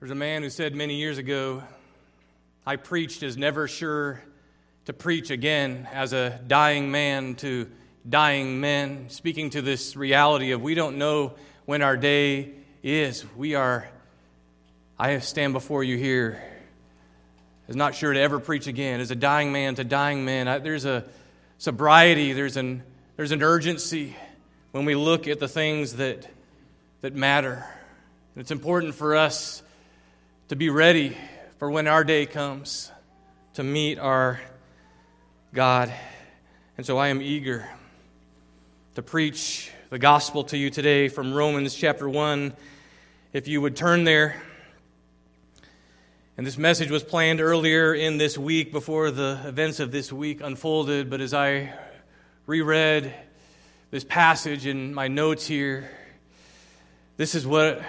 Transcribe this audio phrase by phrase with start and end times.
[0.00, 1.64] There's a man who said many years ago,
[2.64, 4.22] I preached as never sure
[4.84, 7.68] to preach again as a dying man to
[8.08, 11.34] dying men, speaking to this reality of we don't know
[11.64, 13.26] when our day is.
[13.36, 13.88] We are,
[15.00, 16.40] I stand before you here
[17.66, 20.46] as not sure to ever preach again, as a dying man to dying man.
[20.46, 21.06] I, there's a
[21.58, 22.84] sobriety, there's an,
[23.16, 24.14] there's an urgency
[24.70, 26.24] when we look at the things that,
[27.00, 27.66] that matter.
[28.36, 29.64] It's important for us
[30.48, 31.14] to be ready
[31.58, 32.90] for when our day comes
[33.52, 34.40] to meet our
[35.52, 35.92] God.
[36.78, 37.68] And so I am eager
[38.94, 42.54] to preach the gospel to you today from Romans chapter 1.
[43.34, 44.40] If you would turn there.
[46.38, 50.40] And this message was planned earlier in this week before the events of this week
[50.40, 51.10] unfolded.
[51.10, 51.74] But as I
[52.46, 53.14] reread
[53.90, 55.90] this passage in my notes here,
[57.18, 57.82] this is what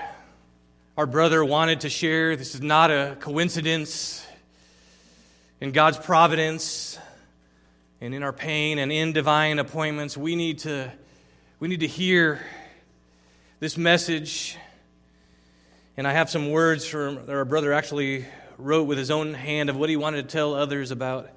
[0.99, 2.35] our brother wanted to share.
[2.35, 4.27] This is not a coincidence.
[5.61, 6.99] In God's providence
[8.01, 10.91] and in our pain and in divine appointments, we need to,
[11.61, 12.41] we need to hear
[13.61, 14.57] this message.
[15.95, 18.25] And I have some words from that our brother actually
[18.57, 21.29] wrote with his own hand of what he wanted to tell others about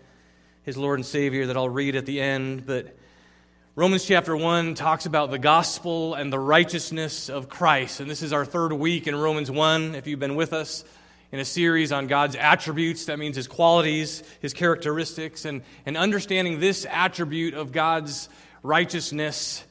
[0.65, 2.67] his Lord and Savior that I'll read at the end.
[2.67, 2.97] But
[3.75, 8.01] Romans chapter 1 talks about the gospel and the righteousness of Christ.
[8.01, 9.95] And this is our third week in Romans 1.
[9.95, 10.84] If you've been with us
[11.31, 16.61] in a series on God's attributes, that means his qualities, his characteristics, and, and understanding
[16.61, 18.29] this attribute of God's
[18.62, 19.64] righteousness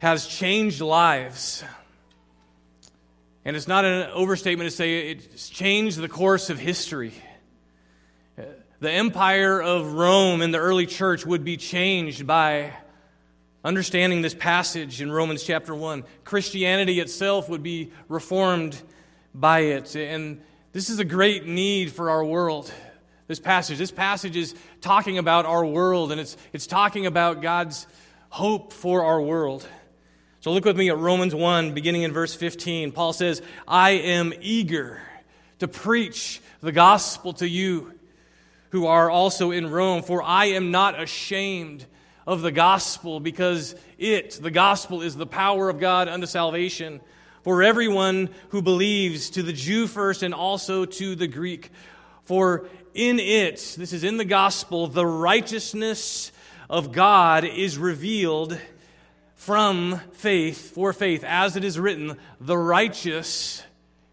[0.00, 1.62] has changed lives.
[3.44, 7.12] And it's not an overstatement to say it's changed the course of history.
[8.80, 12.72] The empire of Rome in the early church would be changed by
[13.62, 18.80] Understanding this passage in Romans chapter 1, Christianity itself would be reformed
[19.34, 19.94] by it.
[19.94, 20.40] And
[20.72, 22.72] this is a great need for our world.
[23.26, 23.76] This passage.
[23.76, 27.86] This passage is talking about our world, and it's, it's talking about God's
[28.30, 29.68] hope for our world.
[30.40, 32.92] So look with me at Romans 1, beginning in verse 15.
[32.92, 35.02] Paul says, I am eager
[35.58, 37.92] to preach the gospel to you
[38.70, 41.84] who are also in Rome, for I am not ashamed
[42.30, 47.00] of the gospel because it, the gospel, is the power of God unto salvation
[47.42, 51.70] for everyone who believes, to the Jew first and also to the Greek.
[52.22, 56.30] For in it, this is in the gospel, the righteousness
[56.68, 58.56] of God is revealed
[59.34, 63.64] from faith, for faith, as it is written, the righteous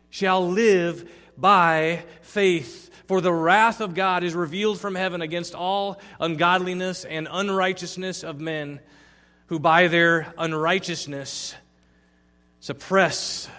[0.09, 1.07] shall live
[1.37, 2.86] by faith.
[3.07, 8.41] For the wrath of God is revealed from heaven against all ungodliness and unrighteousness of
[8.41, 8.81] men
[9.47, 11.55] who by their unrighteousness
[12.59, 13.49] suppress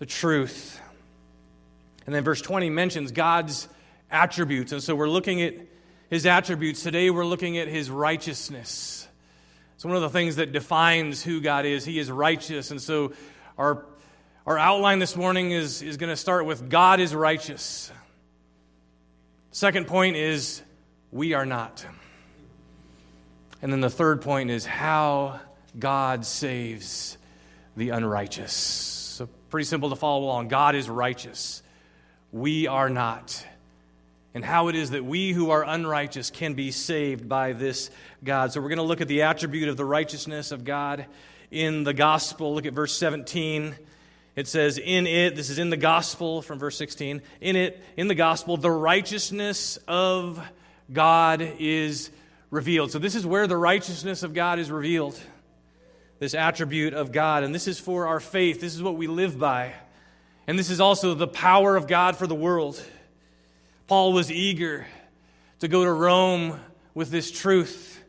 [0.00, 0.80] the truth.
[2.06, 3.68] And then verse 20 mentions God's
[4.10, 4.72] attributes.
[4.72, 5.54] And so we're looking at
[6.10, 6.82] his attributes.
[6.82, 9.06] Today we're looking at his righteousness.
[9.76, 11.84] It's one of the things that defines who God is.
[11.84, 12.72] He is righteous.
[12.72, 13.12] And so
[13.56, 13.86] our,
[14.44, 17.92] our outline this morning is, is going to start with God is righteous.
[19.54, 20.62] Second point is
[21.10, 21.84] we are not.
[23.60, 25.40] And then the third point is how
[25.78, 27.18] God saves
[27.76, 28.54] the unrighteous.
[28.54, 30.48] So, pretty simple to follow along.
[30.48, 31.62] God is righteous.
[32.32, 33.46] We are not.
[34.34, 37.90] And how it is that we who are unrighteous can be saved by this
[38.24, 38.54] God.
[38.54, 41.04] So, we're going to look at the attribute of the righteousness of God
[41.50, 42.54] in the gospel.
[42.54, 43.74] Look at verse 17.
[44.34, 48.08] It says, In it, this is in the gospel from verse 16, in it, in
[48.08, 50.40] the gospel, the righteousness of
[50.90, 52.10] God is
[52.50, 52.92] revealed.
[52.92, 55.20] So, this is where the righteousness of God is revealed,
[56.18, 57.44] this attribute of God.
[57.44, 58.60] And this is for our faith.
[58.60, 59.74] This is what we live by.
[60.46, 62.82] And this is also the power of God for the world.
[63.86, 64.86] Paul was eager
[65.60, 66.58] to go to Rome
[66.94, 68.02] with this truth.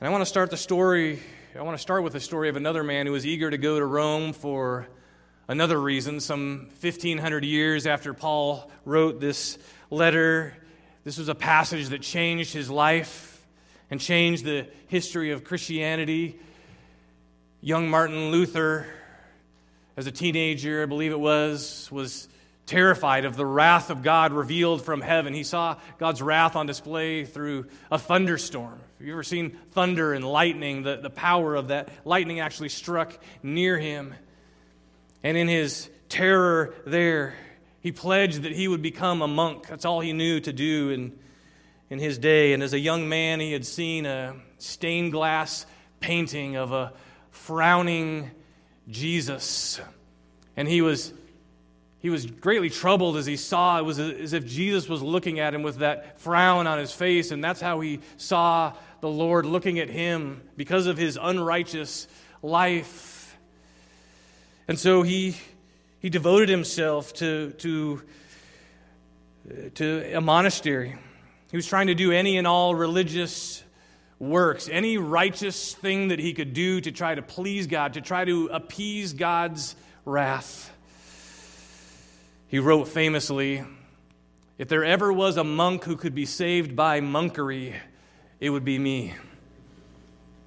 [0.00, 1.20] And I want to start the story
[1.54, 3.78] I want to start with the story of another man who was eager to go
[3.78, 4.88] to Rome for
[5.48, 6.18] another reason.
[6.18, 9.58] Some 1,500 years after Paul wrote this
[9.90, 10.54] letter,
[11.04, 13.44] this was a passage that changed his life
[13.90, 16.38] and changed the history of Christianity.
[17.60, 18.86] Young Martin Luther,
[19.98, 22.28] as a teenager, I believe it was, was
[22.72, 25.34] terrified of the wrath of God revealed from heaven.
[25.34, 28.80] He saw God's wrath on display through a thunderstorm.
[28.96, 30.82] Have you ever seen thunder and lightning?
[30.82, 34.14] The, the power of that lightning actually struck near him.
[35.22, 37.34] And in his terror there,
[37.80, 39.66] he pledged that he would become a monk.
[39.66, 41.12] That's all he knew to do in,
[41.90, 42.54] in his day.
[42.54, 45.66] And as a young man, he had seen a stained glass
[46.00, 46.94] painting of a
[47.32, 48.30] frowning
[48.88, 49.78] Jesus.
[50.56, 51.12] And he was
[52.02, 55.54] he was greatly troubled as he saw it was as if Jesus was looking at
[55.54, 59.78] him with that frown on his face, and that's how he saw the Lord looking
[59.78, 62.08] at him because of his unrighteous
[62.42, 63.36] life.
[64.66, 65.36] And so he,
[66.00, 68.02] he devoted himself to, to,
[69.76, 70.96] to a monastery.
[71.52, 73.62] He was trying to do any and all religious
[74.18, 78.24] works, any righteous thing that he could do to try to please God, to try
[78.24, 80.71] to appease God's wrath.
[82.52, 83.64] He wrote famously
[84.58, 87.74] If there ever was a monk who could be saved by monkery,
[88.40, 89.14] it would be me.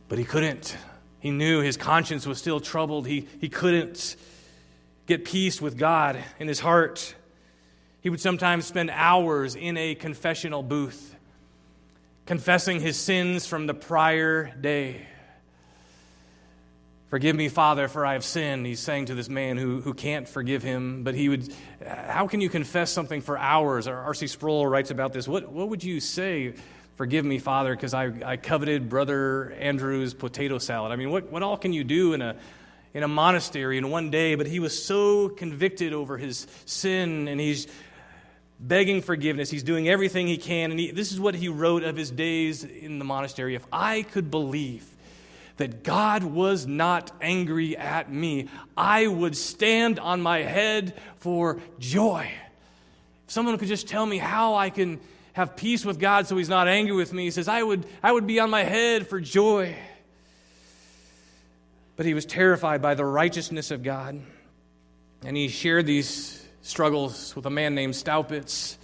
[0.08, 0.78] But he couldn't.
[1.20, 3.08] He knew his conscience was still troubled.
[3.08, 4.18] He, he couldn't
[5.08, 7.16] get peace with God in his heart.
[8.02, 11.16] He would sometimes spend hours in a confessional booth,
[12.28, 15.08] confessing his sins from the prior day.
[17.10, 20.28] Forgive me, Father, for I have sinned, he's saying to this man who, who can't
[20.28, 21.04] forgive him.
[21.04, 21.54] But he would,
[21.86, 23.88] how can you confess something for hours?
[23.88, 24.26] R.C.
[24.28, 25.28] Sproul writes about this.
[25.28, 26.56] What, what would you say?
[26.96, 30.92] Forgive me, Father, because I, I coveted Brother Andrew's potato salad.
[30.92, 32.38] I mean, what, what all can you do in a,
[32.94, 34.34] in a monastery in one day?
[34.34, 37.68] But he was so convicted over his sin, and he's
[38.60, 39.52] begging forgiveness.
[39.52, 40.72] He's doing everything he can.
[40.72, 43.54] And he, this is what he wrote of his days in the monastery.
[43.54, 44.90] If I could believe
[45.58, 52.30] that God was not angry at me, I would stand on my head for joy.
[53.26, 55.00] If someone could just tell me how I can
[55.34, 58.12] have peace with God so he's not angry with me, he says, I would, I
[58.12, 59.76] would be on my head for joy.
[61.96, 64.22] But he was terrified by the righteousness of God.
[65.24, 68.78] And he shared these struggles with a man named Staupitz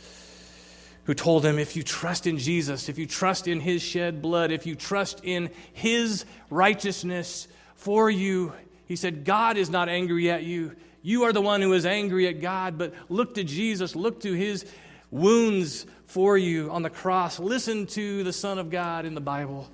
[1.12, 4.50] who told him, If you trust in Jesus, if you trust in his shed blood,
[4.50, 8.54] if you trust in his righteousness for you,
[8.86, 10.74] he said, God is not angry at you.
[11.02, 14.32] You are the one who is angry at God, but look to Jesus, look to
[14.32, 14.66] his
[15.10, 17.40] wounds for you on the cross.
[17.40, 19.70] Listen to the Son of God in the Bible.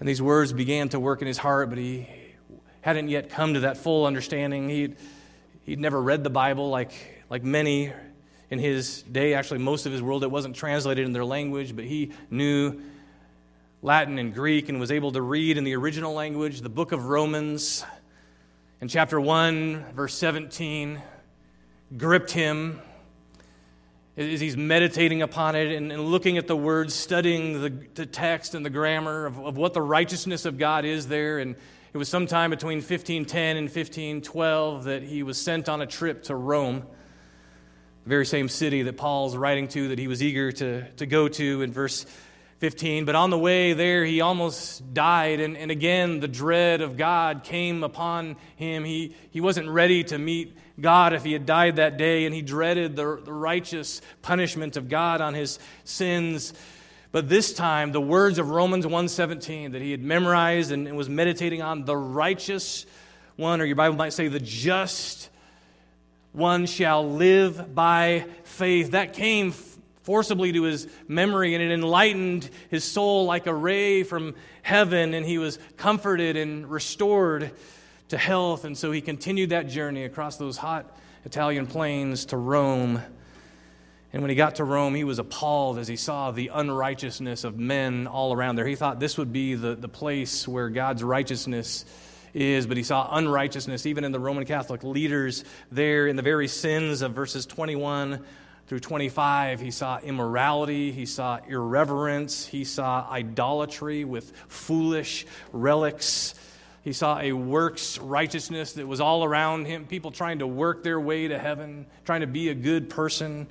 [0.00, 2.08] And these words began to work in his heart, but he
[2.80, 4.70] hadn't yet come to that full understanding.
[4.70, 4.96] He'd,
[5.64, 6.94] he'd never read the Bible like,
[7.28, 7.92] like many
[8.50, 9.34] in his day.
[9.34, 12.80] Actually, most of his world, it wasn't translated in their language, but he knew
[13.82, 17.06] Latin and Greek and was able to read in the original language the book of
[17.06, 17.84] Romans.
[18.80, 21.00] In chapter 1, verse 17,
[21.96, 22.80] gripped him
[24.16, 28.54] as he's meditating upon it and, and looking at the words, studying the, the text
[28.54, 31.38] and the grammar of, of what the righteousness of God is there.
[31.38, 31.54] And
[31.92, 36.34] it was sometime between 1510 and 1512 that he was sent on a trip to
[36.34, 36.84] Rome
[38.06, 41.26] the very same city that Paul's writing to that he was eager to, to go
[41.26, 42.06] to in verse
[42.60, 43.04] 15.
[43.04, 45.40] But on the way there, he almost died.
[45.40, 48.84] And, and again, the dread of God came upon him.
[48.84, 52.42] He, he wasn't ready to meet God if he had died that day, and he
[52.42, 56.54] dreaded the, the righteous punishment of God on his sins.
[57.10, 61.08] But this time, the words of Romans 1.17 that he had memorized and, and was
[61.08, 62.86] meditating on, the righteous
[63.34, 65.28] one, or your Bible might say the just
[66.36, 68.90] one shall live by faith.
[68.90, 69.52] That came
[70.02, 75.24] forcibly to his memory and it enlightened his soul like a ray from heaven, and
[75.24, 77.50] he was comforted and restored
[78.08, 78.64] to health.
[78.64, 83.00] And so he continued that journey across those hot Italian plains to Rome.
[84.12, 87.58] And when he got to Rome, he was appalled as he saw the unrighteousness of
[87.58, 88.66] men all around there.
[88.66, 91.84] He thought this would be the, the place where God's righteousness
[92.36, 96.48] is, but he saw unrighteousness even in the Roman Catholic leaders there in the very
[96.48, 98.22] sins of verses 21
[98.66, 99.60] through 25.
[99.60, 106.34] He saw immorality, he saw irreverence, he saw idolatry with foolish relics.
[106.82, 111.00] He saw a works righteousness that was all around him, people trying to work their
[111.00, 113.48] way to heaven, trying to be a good person.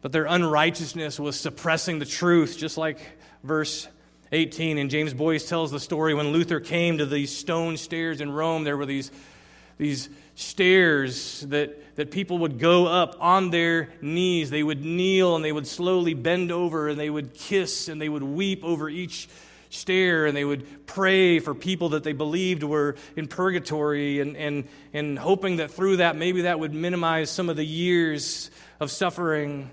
[0.00, 2.98] But their unrighteousness was suppressing the truth, just like
[3.42, 3.88] verse
[4.34, 4.78] 18.
[4.78, 8.64] And James Boice tells the story when Luther came to these stone stairs in Rome,
[8.64, 9.10] there were these,
[9.78, 14.50] these stairs that, that people would go up on their knees.
[14.50, 18.08] They would kneel and they would slowly bend over and they would kiss and they
[18.08, 19.28] would weep over each
[19.70, 24.68] stair and they would pray for people that they believed were in purgatory and, and,
[24.92, 29.70] and hoping that through that maybe that would minimize some of the years of suffering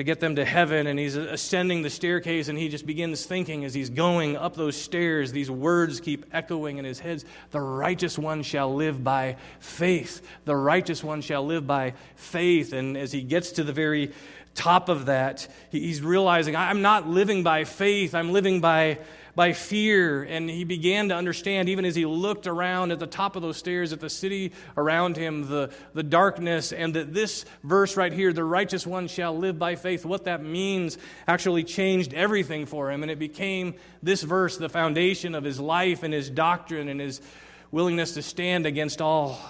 [0.00, 3.66] to get them to heaven, and he's ascending the staircase, and he just begins thinking
[3.66, 8.18] as he's going up those stairs, these words keep echoing in his head The righteous
[8.18, 10.26] one shall live by faith.
[10.46, 12.72] The righteous one shall live by faith.
[12.72, 14.12] And as he gets to the very
[14.54, 19.00] top of that, he's realizing, I'm not living by faith, I'm living by
[19.40, 20.22] by fear.
[20.22, 23.56] And he began to understand, even as he looked around at the top of those
[23.56, 28.34] stairs, at the city around him, the, the darkness, and that this verse right here,
[28.34, 33.00] the righteous one shall live by faith, what that means actually changed everything for him.
[33.02, 37.22] And it became this verse the foundation of his life and his doctrine and his
[37.70, 39.40] willingness to stand against all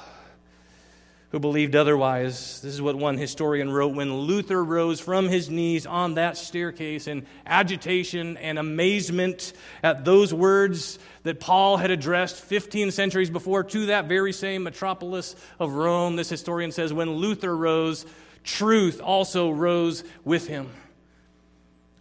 [1.31, 2.61] who believed otherwise.
[2.61, 7.07] This is what one historian wrote when Luther rose from his knees on that staircase
[7.07, 13.87] in agitation and amazement at those words that Paul had addressed 15 centuries before to
[13.87, 16.17] that very same metropolis of Rome.
[16.17, 18.07] This historian says, when Luther rose,
[18.43, 20.69] truth also rose with him.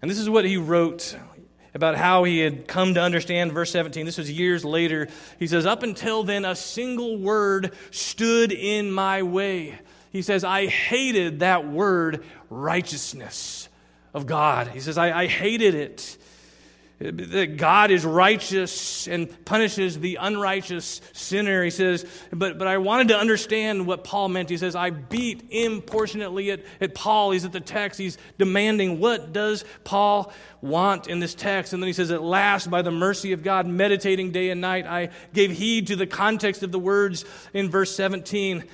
[0.01, 1.15] And this is what he wrote
[1.73, 4.05] about how he had come to understand verse 17.
[4.05, 5.07] This was years later.
[5.37, 9.79] He says, Up until then, a single word stood in my way.
[10.11, 13.69] He says, I hated that word, righteousness
[14.13, 14.69] of God.
[14.69, 16.17] He says, I, I hated it
[16.99, 21.63] that God is righteous and punishes the unrighteous sinner.
[21.63, 24.49] He says, but, but I wanted to understand what Paul meant.
[24.49, 27.31] He says, I beat importunately at, at Paul.
[27.31, 27.99] He's at the text.
[27.99, 31.71] He's demanding, what does Paul want in this text?
[31.71, 34.85] And then he says, At last, by the mercy of God, meditating day and night,
[34.85, 38.65] I gave heed to the context of the words in verse 17.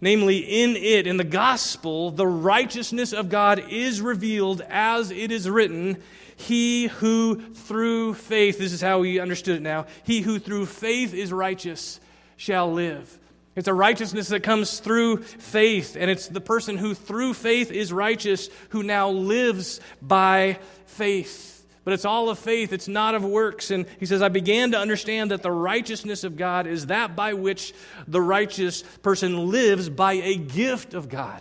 [0.00, 5.48] Namely, in it, in the gospel, the righteousness of God is revealed as it is
[5.48, 6.02] written
[6.36, 11.14] he who through faith, this is how we understood it now, he who through faith
[11.14, 12.00] is righteous
[12.36, 13.18] shall live.
[13.56, 17.92] It's a righteousness that comes through faith, and it's the person who through faith is
[17.92, 21.64] righteous who now lives by faith.
[21.84, 23.70] But it's all of faith, it's not of works.
[23.70, 27.34] And he says, I began to understand that the righteousness of God is that by
[27.34, 27.74] which
[28.08, 31.40] the righteous person lives by a gift of God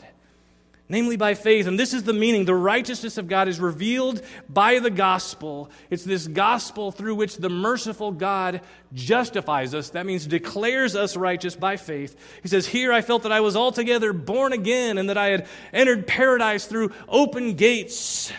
[0.94, 1.66] namely by faith.
[1.66, 2.46] And this is the meaning.
[2.46, 5.72] The righteousness of God is revealed by the gospel.
[5.90, 8.62] It's this gospel through which the merciful God
[8.94, 9.90] justifies us.
[9.90, 12.16] That means declares us righteous by faith.
[12.44, 15.48] He says, Here I felt that I was altogether born again and that I had
[15.74, 18.32] entered paradise through open gates.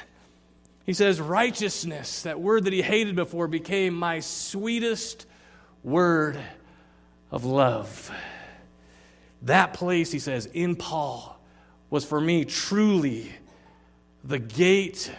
[0.87, 5.26] He says, Righteousness, that word that he hated before, became my sweetest
[5.82, 6.38] word
[7.32, 8.12] of love.
[9.42, 11.34] That place, he says, in Paul
[11.94, 13.30] was for me truly
[14.24, 15.12] the gate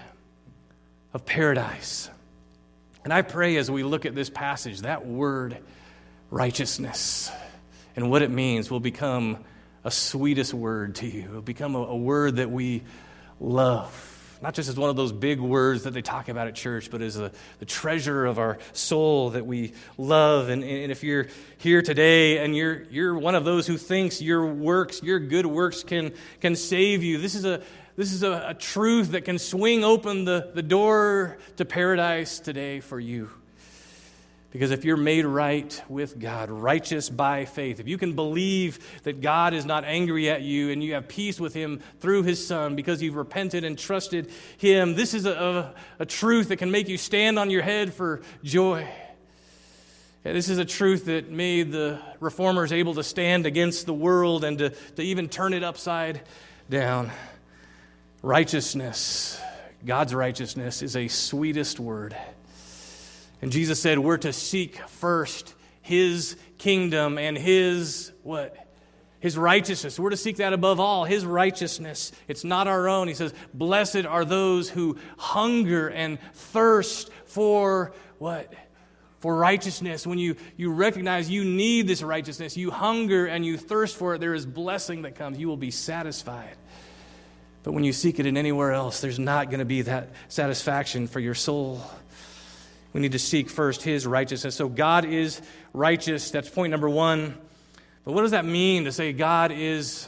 [1.14, 2.10] of paradise.
[3.06, 5.58] And I pray as we look at this passage, that word,
[6.30, 7.32] righteousness,
[7.96, 9.38] and what it means will become
[9.86, 11.22] a sweetest word to you.
[11.22, 12.84] It will become a, a word that we
[13.40, 13.94] love
[14.46, 17.02] not just as one of those big words that they talk about at church, but
[17.02, 20.50] as a, the treasure of our soul that we love.
[20.50, 24.46] And, and if you're here today and you're, you're one of those who thinks your
[24.46, 27.64] works, your good works can, can save you, this is, a,
[27.96, 32.82] this is a, a truth that can swing open the, the door to paradise today
[32.82, 33.32] for you.
[34.56, 39.20] Because if you're made right with God, righteous by faith, if you can believe that
[39.20, 42.74] God is not angry at you and you have peace with Him through His Son
[42.74, 45.34] because you've repented and trusted Him, this is a,
[46.00, 48.88] a, a truth that can make you stand on your head for joy.
[50.24, 54.60] this is a truth that made the reformers able to stand against the world and
[54.60, 56.22] to, to even turn it upside
[56.70, 57.12] down.
[58.22, 59.38] Righteousness,
[59.86, 62.16] God's righteousness, is a sweetest word.
[63.46, 68.58] And Jesus said, We're to seek first his kingdom and his what?
[69.20, 70.00] His righteousness.
[70.00, 72.12] We're to seek that above all, his righteousness.
[72.28, 73.08] It's not our own.
[73.08, 78.52] He says, Blessed are those who hunger and thirst for what?
[79.20, 80.08] For righteousness.
[80.08, 84.22] When you, you recognize you need this righteousness, you hunger and you thirst for it,
[84.22, 85.38] there is blessing that comes.
[85.38, 86.58] You will be satisfied.
[87.62, 91.06] But when you seek it in anywhere else, there's not going to be that satisfaction
[91.06, 91.84] for your soul.
[92.96, 94.56] We need to seek first his righteousness.
[94.56, 95.42] So God is
[95.74, 96.32] righteous.
[96.32, 97.38] That's point number one.
[98.06, 100.08] But what does that mean to say God is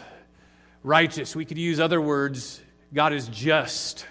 [0.83, 1.35] righteous?
[1.35, 2.61] We could use other words.
[2.93, 4.07] God is just.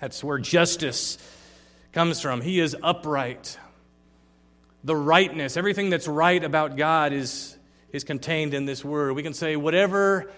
[0.00, 1.18] That's where justice
[1.92, 2.40] comes from.
[2.40, 3.56] He is upright.
[4.82, 7.56] The rightness, everything that's right about God is,
[7.92, 9.12] is contained in this word.
[9.12, 10.32] We can say, whatever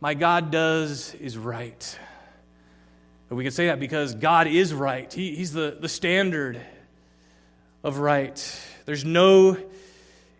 [0.00, 1.98] my God does is right.
[3.32, 5.10] We can say that because God is right.
[5.10, 6.60] He, he's the, the standard
[7.82, 8.60] of right.
[8.84, 9.56] There's no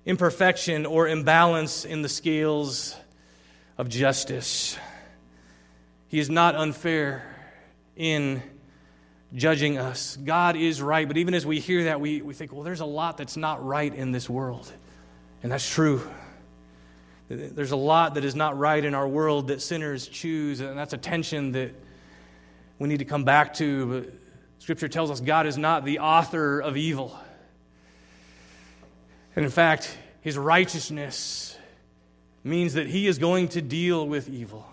[0.05, 2.95] imperfection or imbalance in the scales
[3.79, 4.77] of justice.
[6.09, 7.25] He is not unfair
[7.97, 8.43] in
[9.35, 10.19] judging us.
[10.23, 12.85] God is right, but even as we hear that, we, we think, well, there's a
[12.85, 14.71] lot that's not right in this world.
[15.43, 16.07] And that's true.
[17.29, 20.93] There's a lot that is not right in our world that sinners choose, and that's
[20.93, 21.75] a tension that
[22.83, 24.13] we need to come back to.
[24.59, 27.19] Scripture tells us God is not the author of evil.
[29.37, 31.57] And in fact, his righteousness
[32.45, 34.67] means that he is going to deal with evil.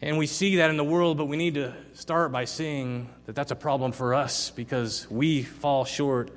[0.00, 3.34] And we see that in the world, but we need to start by seeing that
[3.34, 6.30] that's a problem for us because we fall short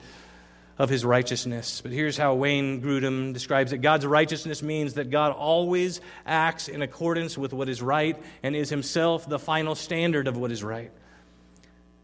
[0.80, 1.82] of his righteousness.
[1.82, 6.82] But here's how Wayne Grudem describes it God's righteousness means that God always acts in
[6.82, 10.92] accordance with what is right and is himself the final standard of what is right.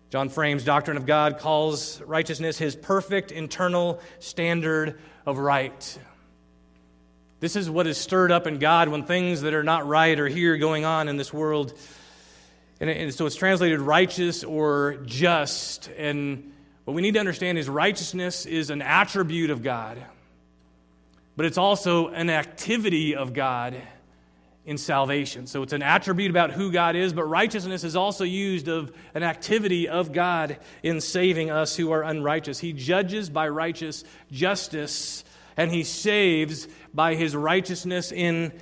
[0.10, 6.00] John Frame's Doctrine of God calls righteousness his perfect internal standard of right.
[7.40, 10.28] This is what is stirred up in God when things that are not right are
[10.28, 11.74] here going on in this world.
[12.80, 15.90] And, so it's translated righteous or just.
[15.98, 16.53] And
[16.86, 20.04] what we need to understand is righteousness is an attribute of God,
[21.36, 23.76] but it's also an activity of God
[24.66, 25.46] in salvation.
[25.46, 29.24] So it's an attribute about who God is, but righteousness is also used of an
[29.24, 32.60] activity of God in saving us who are unrighteous.
[32.60, 35.24] He judges by righteous justice,
[35.58, 38.54] and he saves by his righteousness in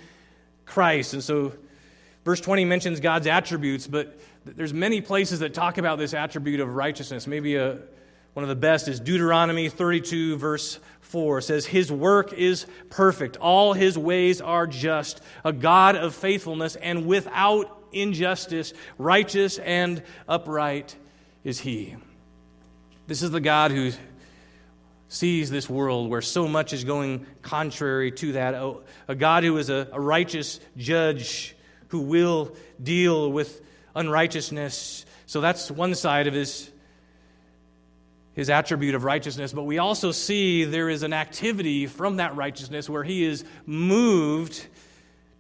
[0.65, 1.13] Christ.
[1.13, 1.53] And so
[2.23, 6.75] verse 20 mentions God's attributes, but there's many places that talk about this attribute of
[6.75, 7.27] righteousness.
[7.27, 7.77] Maybe a
[8.33, 11.41] one of the best is Deuteronomy 32, verse 4.
[11.41, 17.05] Says, His work is perfect, all his ways are just, a God of faithfulness and
[17.05, 20.95] without injustice, righteous and upright
[21.43, 21.95] is he.
[23.07, 23.91] This is the God who
[25.09, 28.55] sees this world where so much is going contrary to that.
[29.09, 31.53] A God who is a, righteous judge
[31.89, 33.61] who will deal with
[33.93, 35.05] unrighteousness.
[35.25, 36.71] So that's one side of his
[38.33, 42.89] his attribute of righteousness, but we also see there is an activity from that righteousness
[42.89, 44.67] where he is moved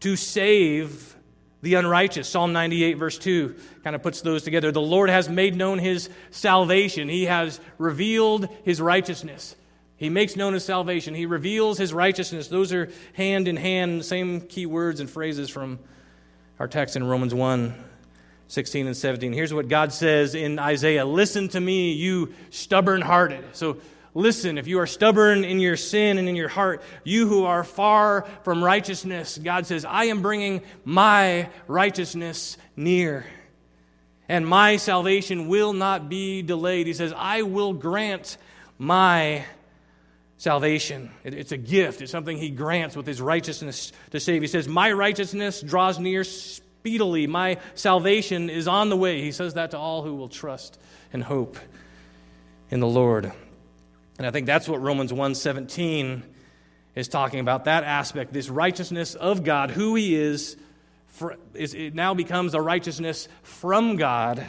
[0.01, 1.15] to save
[1.61, 2.27] the unrighteous.
[2.27, 4.71] Psalm 98, verse 2, kind of puts those together.
[4.71, 9.55] The Lord has made known his salvation, he has revealed his righteousness.
[10.01, 11.13] He makes known his salvation.
[11.13, 12.47] He reveals his righteousness.
[12.47, 15.77] Those are hand in hand, same key words and phrases from
[16.57, 17.90] our text in Romans 1.
[18.51, 19.31] 16 and 17.
[19.31, 23.45] Here's what God says in Isaiah Listen to me, you stubborn hearted.
[23.53, 23.77] So,
[24.13, 27.63] listen, if you are stubborn in your sin and in your heart, you who are
[27.63, 33.25] far from righteousness, God says, I am bringing my righteousness near.
[34.27, 36.87] And my salvation will not be delayed.
[36.87, 38.35] He says, I will grant
[38.77, 39.45] my
[40.35, 41.09] salvation.
[41.23, 44.41] It's a gift, it's something He grants with His righteousness to save.
[44.41, 46.25] He says, My righteousness draws near
[46.81, 47.27] speedily.
[47.27, 49.21] My salvation is on the way.
[49.21, 50.79] He says that to all who will trust
[51.13, 51.59] and hope
[52.71, 53.31] in the Lord.
[54.17, 56.23] And I think that's what Romans 1:17
[56.95, 60.57] is talking about that aspect, this righteousness of God, who he is,
[61.05, 64.43] for, is it now becomes a righteousness from God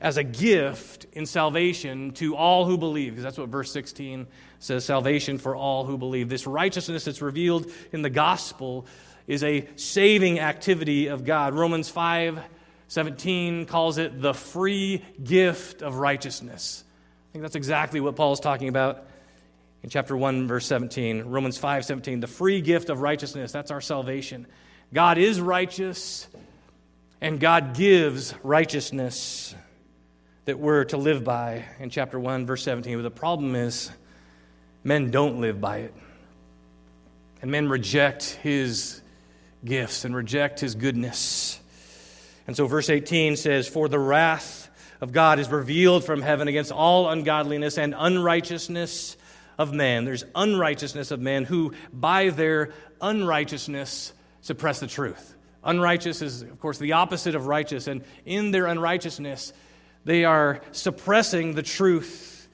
[0.00, 4.26] as a gift in salvation to all who believe, because that's what verse 16
[4.60, 6.30] says salvation for all who believe.
[6.30, 8.86] This righteousness that's revealed in the gospel
[9.26, 11.54] is a saving activity of God.
[11.54, 12.40] Romans 5
[12.88, 16.84] 17 calls it the free gift of righteousness.
[16.84, 19.06] I think that's exactly what Paul is talking about
[19.82, 21.22] in chapter 1, verse 17.
[21.22, 23.50] Romans 5 17, the free gift of righteousness.
[23.50, 24.46] That's our salvation.
[24.92, 26.28] God is righteous,
[27.20, 29.54] and God gives righteousness
[30.44, 32.98] that we're to live by in chapter 1, verse 17.
[32.98, 33.90] But the problem is,
[34.84, 35.94] men don't live by it.
[37.40, 39.01] And men reject his
[39.64, 41.60] gifts and reject his goodness.
[42.46, 44.68] And so, verse 18 says, For the wrath
[45.00, 49.16] of God is revealed from heaven against all ungodliness and unrighteousness
[49.58, 50.04] of man.
[50.04, 55.34] There's unrighteousness of man who, by their unrighteousness, suppress the truth.
[55.64, 59.52] Unrighteous is, of course, the opposite of righteous, and in their unrighteousness,
[60.04, 62.48] they are suppressing the truth,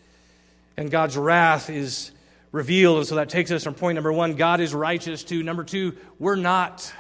[0.76, 2.10] and God's wrath is
[2.52, 2.98] revealed.
[2.98, 5.96] And so that takes us from point number one God is righteous to number two,
[6.18, 6.92] we're not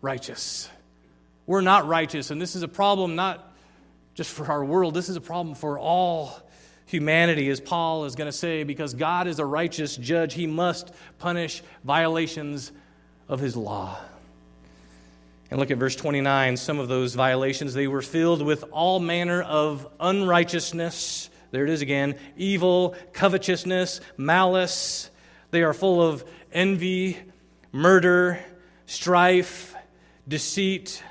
[0.00, 0.68] righteous.
[1.46, 2.30] We're not righteous.
[2.30, 3.52] And this is a problem not
[4.14, 6.38] just for our world, this is a problem for all
[6.86, 10.34] humanity, as Paul is going to say, because God is a righteous judge.
[10.34, 12.70] He must punish violations
[13.28, 13.98] of his law.
[15.50, 16.56] And look at verse 29.
[16.58, 21.82] Some of those violations, they were filled with all manner of unrighteousness there it is
[21.82, 25.10] again evil, covetousness, malice.
[25.52, 27.18] They are full of envy,
[27.70, 28.40] murder,
[28.86, 29.74] strife,
[30.26, 31.02] deceit.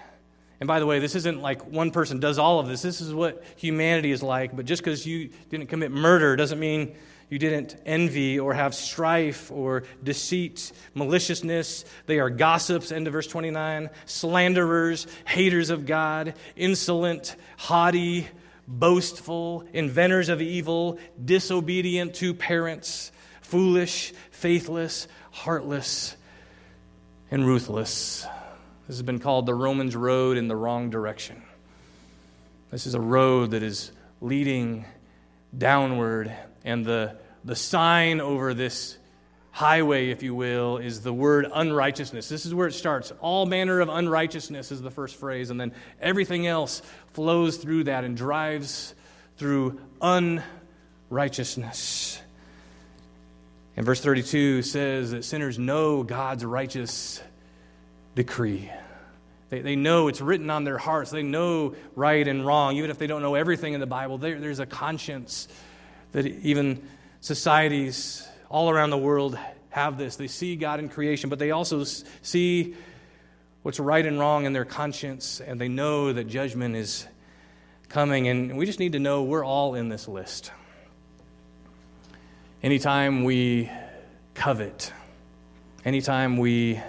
[0.60, 2.82] And by the way, this isn't like one person does all of this.
[2.82, 4.56] This is what humanity is like.
[4.56, 6.96] But just because you didn't commit murder doesn't mean
[7.30, 11.86] you didn't envy or have strife or deceit, maliciousness.
[12.06, 18.28] They are gossips, end of verse 29, slanderers, haters of God, insolent, haughty,
[18.68, 26.16] boastful, inventors of evil, disobedient to parents, foolish, faithless, heartless,
[27.30, 28.26] and ruthless.
[28.88, 31.42] This has been called the Romans road in the wrong direction.
[32.70, 34.86] This is a road that is leading
[35.58, 38.98] downward, and the, the sign over this
[39.52, 42.30] highway, if you will, is the word unrighteousness.
[42.30, 43.12] This is where it starts.
[43.20, 46.82] All manner of unrighteousness is the first phrase, and then everything else
[47.14, 48.94] flows through that and drives
[49.38, 52.22] through unrighteousness.
[53.78, 57.22] And verse 32 says that sinners know God's righteous
[58.16, 58.70] decree.
[59.50, 61.12] They, they know it's written on their hearts.
[61.12, 62.78] They know right and wrong.
[62.78, 65.48] Even if they don't know everything in the Bible, there, there's a conscience
[66.12, 66.82] that even
[67.22, 69.38] societies all around the world
[69.70, 70.18] have this.
[70.18, 72.76] They see God in creation, but they also see
[73.64, 77.08] what's right and wrong in their conscience, and they know that judgment is
[77.90, 78.28] coming.
[78.28, 80.52] And we just need to know we're all in this list.
[82.64, 83.70] Anytime we
[84.34, 84.94] covet,
[85.84, 86.80] anytime we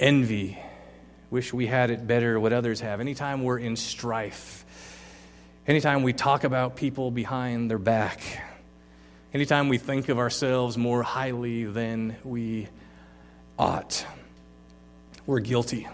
[0.00, 0.58] envy,
[1.30, 4.64] wish we had it better, what others have, anytime we're in strife,
[5.66, 8.20] anytime we talk about people behind their back,
[9.34, 12.68] anytime we think of ourselves more highly than we
[13.58, 14.04] ought,
[15.28, 15.86] we're guilty.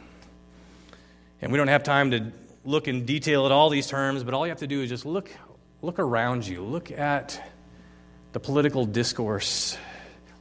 [1.42, 2.30] And we don't have time to
[2.64, 5.04] look in detail at all these terms, but all you have to do is just
[5.04, 5.28] look,
[5.82, 6.62] look around you.
[6.62, 7.42] Look at
[8.32, 9.76] the political discourse.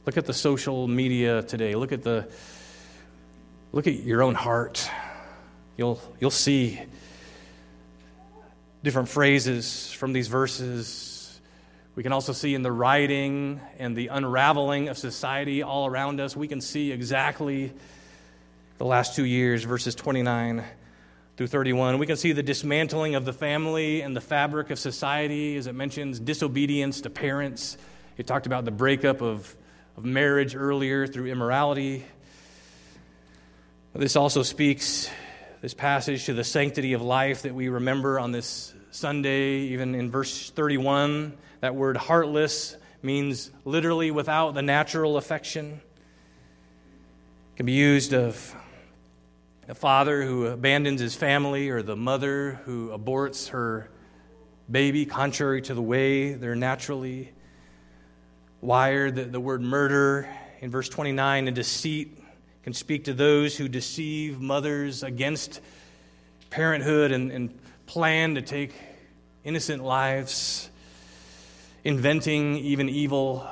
[0.06, 1.74] Look at the social media today.
[1.74, 2.28] Look at the
[3.72, 4.88] look at your own heart.
[5.76, 6.80] You'll you'll see
[8.84, 11.40] different phrases from these verses.
[11.96, 16.36] We can also see in the writing and the unraveling of society all around us,
[16.36, 17.72] we can see exactly
[18.78, 20.64] the last two years, verses 29
[21.36, 21.98] through 31.
[21.98, 25.74] We can see the dismantling of the family and the fabric of society, as it
[25.74, 27.76] mentions disobedience to parents.
[28.16, 29.54] It talked about the breakup of,
[29.96, 32.04] of marriage earlier through immorality.
[33.94, 35.08] This also speaks,
[35.60, 40.10] this passage, to the sanctity of life that we remember on this Sunday, even in
[40.10, 41.36] verse 31.
[41.60, 45.80] That word heartless means literally without the natural affection.
[47.52, 48.56] It can be used of
[49.66, 53.88] a father who abandons his family or the mother who aborts her
[54.70, 57.32] baby contrary to the way they're naturally
[58.60, 59.14] wired.
[59.14, 60.28] The, the word murder
[60.60, 62.18] in verse 29 and deceit
[62.62, 65.60] can speak to those who deceive mothers against
[66.50, 68.74] parenthood and, and plan to take
[69.44, 70.68] innocent lives,
[71.84, 73.48] inventing even evil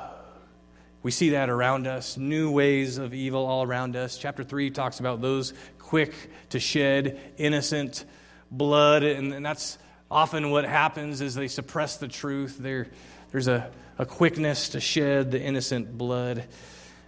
[1.03, 4.17] we see that around us, new ways of evil all around us.
[4.17, 6.15] Chapter 3 talks about those quick
[6.51, 8.05] to shed innocent
[8.51, 9.79] blood, and, and that's
[10.11, 12.57] often what happens is they suppress the truth.
[12.59, 12.87] There,
[13.33, 16.45] there's a, a quickness to shed the innocent blood.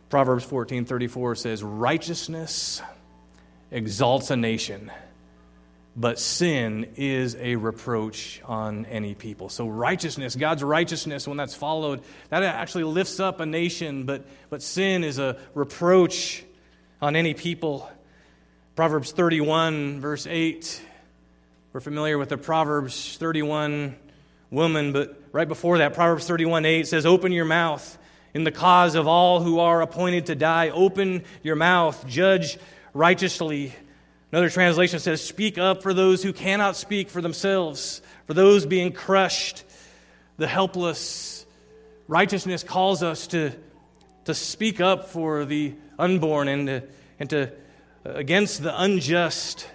[0.09, 2.83] Proverbs 14:34 says, "Righteousness
[3.71, 4.91] exalts a nation."
[5.97, 9.49] But sin is a reproach on any people.
[9.49, 14.63] So, righteousness, God's righteousness, when that's followed, that actually lifts up a nation, but, but
[14.63, 16.45] sin is a reproach
[17.01, 17.89] on any people.
[18.75, 20.83] Proverbs 31, verse 8.
[21.73, 23.97] We're familiar with the Proverbs 31
[24.51, 27.99] woman, but right before that, Proverbs 31 8 says, Open your mouth
[28.33, 30.71] in the cause of all who are appointed to die.
[30.71, 32.59] Open your mouth, judge
[32.95, 33.73] righteously
[34.35, 38.91] Another translation says, Speak up for those who cannot speak for themselves, for those being
[38.91, 39.63] crushed,
[40.39, 41.47] the helpless.
[42.09, 43.53] Righteousness calls us to,
[44.25, 46.83] to speak up for the unborn and to,
[47.21, 47.53] and to
[48.05, 49.69] uh, against the unjust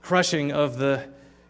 [0.00, 1.04] crushing of the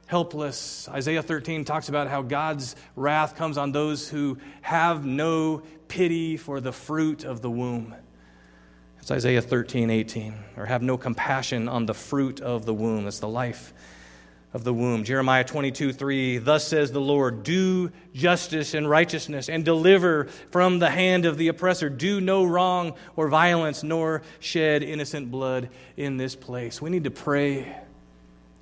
[0.06, 0.88] helpless.
[0.88, 6.62] Isaiah 13 talks about how God's wrath comes on those who have no pity for
[6.62, 7.94] the fruit of the womb.
[9.08, 10.34] It's Isaiah 13, 18.
[10.58, 13.04] Or have no compassion on the fruit of the womb.
[13.04, 13.72] That's the life
[14.52, 15.02] of the womb.
[15.02, 16.36] Jeremiah 22, 3.
[16.36, 21.48] Thus says the Lord, do justice and righteousness and deliver from the hand of the
[21.48, 21.88] oppressor.
[21.88, 26.82] Do no wrong or violence, nor shed innocent blood in this place.
[26.82, 27.78] We need to pray.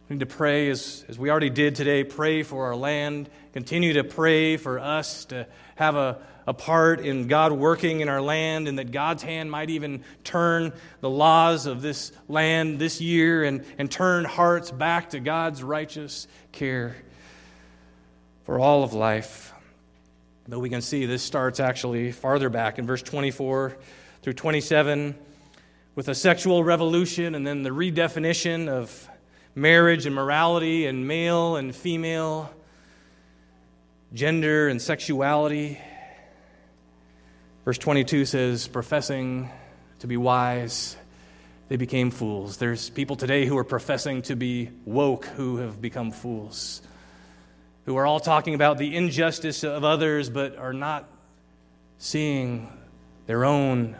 [0.09, 3.29] We need to pray as, as we already did today, pray for our land.
[3.53, 8.21] Continue to pray for us to have a a part in God working in our
[8.21, 13.43] land and that God's hand might even turn the laws of this land this year
[13.43, 16.95] and, and turn hearts back to God's righteous care
[18.45, 19.53] for all of life.
[20.47, 23.77] Though we can see this starts actually farther back in verse 24
[24.23, 25.17] through 27
[25.97, 29.09] with a sexual revolution and then the redefinition of
[29.57, 32.53] marriage and morality and male and female,
[34.13, 35.81] gender and sexuality.
[37.65, 39.51] Verse 22 says, professing
[40.01, 40.97] to be wise,
[41.69, 42.59] they became fools.
[42.59, 46.83] There's people today who are professing to be woke who have become fools,
[47.87, 51.09] who are all talking about the injustice of others but are not
[51.97, 52.69] seeing
[53.27, 53.97] their own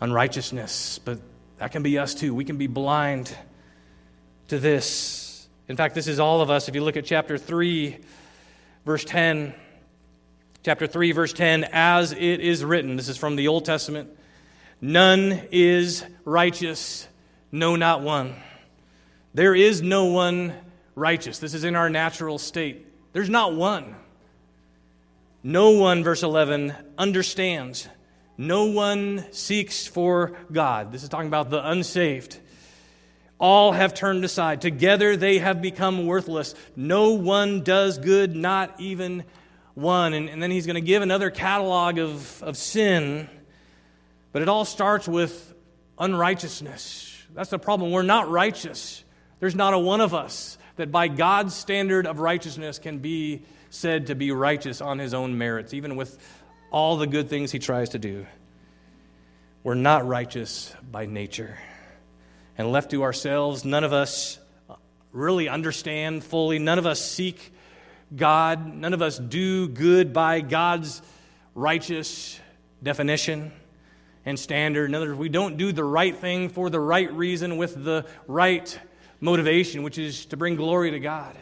[0.00, 1.00] unrighteousness.
[1.00, 1.18] But
[1.58, 2.32] that can be us too.
[2.32, 3.36] We can be blind
[4.48, 5.48] to this.
[5.68, 6.68] In fact, this is all of us.
[6.68, 7.98] If you look at chapter 3,
[8.84, 9.54] verse 10,
[10.64, 14.10] chapter 3, verse 10, as it is written, this is from the Old Testament.
[14.80, 17.08] None is righteous,
[17.52, 18.34] no, not one.
[19.34, 20.54] There is no one
[20.94, 21.38] righteous.
[21.38, 22.86] This is in our natural state.
[23.12, 23.94] There's not one.
[25.42, 27.88] No one, verse 11, understands.
[28.36, 30.92] No one seeks for God.
[30.92, 32.38] This is talking about the unsaved.
[33.38, 34.60] All have turned aside.
[34.60, 36.54] Together they have become worthless.
[36.74, 39.24] No one does good, not even
[39.74, 40.12] one.
[40.12, 43.28] And, and then he's going to give another catalog of, of sin
[44.32, 45.54] but it all starts with
[45.98, 47.26] unrighteousness.
[47.34, 47.90] That's the problem.
[47.90, 49.02] We're not righteous.
[49.40, 54.06] There's not a one of us that by God's standard of righteousness can be said
[54.06, 56.18] to be righteous on his own merits, even with
[56.70, 58.26] all the good things he tries to do.
[59.64, 61.58] We're not righteous by nature.
[62.58, 64.38] And left to ourselves, none of us
[65.12, 66.58] really understand fully.
[66.58, 67.52] None of us seek
[68.14, 68.74] God.
[68.74, 71.00] None of us do good by God's
[71.54, 72.38] righteous
[72.82, 73.52] definition
[74.26, 74.90] and standard.
[74.90, 78.06] In other words, we don't do the right thing for the right reason with the
[78.26, 78.78] right
[79.20, 81.36] motivation, which is to bring glory to God.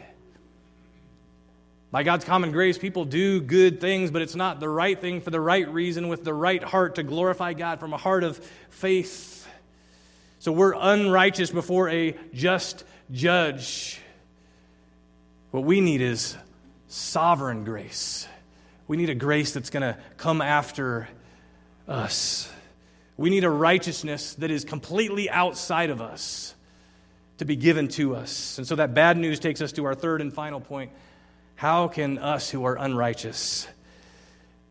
[1.89, 5.31] By God's common grace, people do good things, but it's not the right thing for
[5.31, 8.37] the right reason with the right heart to glorify God from a heart of
[8.69, 9.36] faith.
[10.39, 13.99] So we're unrighteous before a just judge.
[15.51, 16.37] What we need is
[16.87, 18.27] sovereign grace.
[18.87, 21.09] We need a grace that's going to come after
[21.87, 22.51] us.
[23.17, 26.53] We need a righteousness that is completely outside of us
[27.39, 28.57] to be given to us.
[28.57, 30.91] And so that bad news takes us to our third and final point.
[31.55, 33.67] How can us who are unrighteous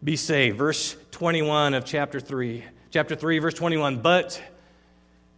[0.03, 0.59] be saved?
[0.59, 2.65] Verse 21 of chapter 3.
[2.93, 3.99] Chapter 3, verse 21.
[3.99, 4.41] But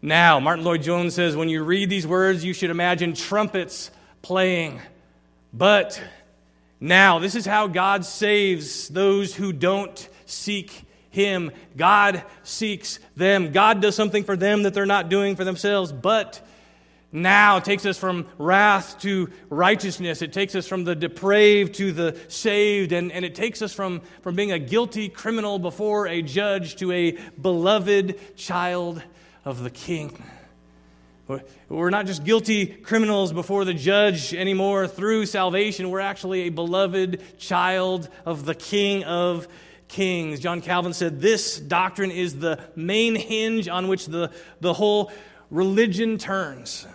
[0.01, 3.91] now, Martyn Lloyd-Jones says, when you read these words, you should imagine trumpets
[4.23, 4.81] playing.
[5.53, 6.01] But
[6.79, 11.51] now, this is how God saves those who don't seek him.
[11.77, 13.51] God seeks them.
[13.51, 15.91] God does something for them that they're not doing for themselves.
[15.91, 16.47] But
[17.11, 20.23] now takes us from wrath to righteousness.
[20.23, 22.93] It takes us from the depraved to the saved.
[22.93, 26.93] And, and it takes us from, from being a guilty criminal before a judge to
[26.93, 29.03] a beloved child
[29.45, 30.23] of the king.
[31.69, 35.91] We're not just guilty criminals before the judge anymore through salvation.
[35.91, 39.47] We're actually a beloved child of the King of
[39.89, 40.41] kings.
[40.41, 45.13] John Calvin said this doctrine is the main hinge on which the, the whole
[45.51, 46.87] religion turns.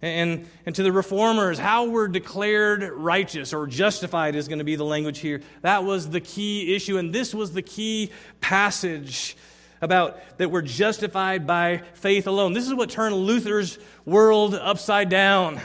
[0.00, 4.76] And, and to the reformers, how we're declared righteous or justified is going to be
[4.76, 5.40] the language here.
[5.62, 9.36] That was the key issue, and this was the key passage
[9.80, 12.52] about that we're justified by faith alone.
[12.52, 15.60] This is what turned Luther's world upside down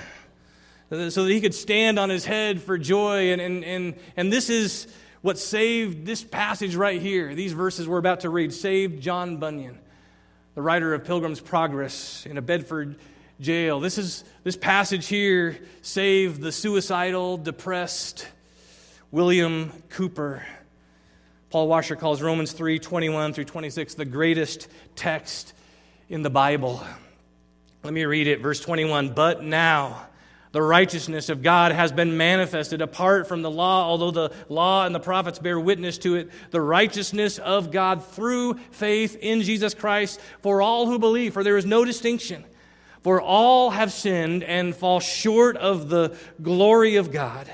[0.90, 3.32] so that he could stand on his head for joy.
[3.32, 4.88] And, and, and, and this is
[5.22, 9.78] what saved this passage right here, these verses we're about to read, saved John Bunyan,
[10.56, 12.98] the writer of Pilgrim's Progress in a Bedford
[13.40, 13.80] jail.
[13.80, 18.28] This, is, this passage here saved the suicidal, depressed
[19.12, 20.44] William Cowper.
[21.52, 25.52] Paul Washer calls Romans 3 21 through 26 the greatest text
[26.08, 26.82] in the Bible.
[27.84, 29.10] Let me read it, verse 21.
[29.10, 30.08] But now,
[30.54, 34.96] the righteousness of God has been manifested apart from the law, although the law and
[34.96, 36.30] the prophets bear witness to it.
[36.52, 41.58] The righteousness of God through faith in Jesus Christ for all who believe, for there
[41.58, 42.46] is no distinction.
[43.04, 47.52] For all have sinned and fall short of the glory of God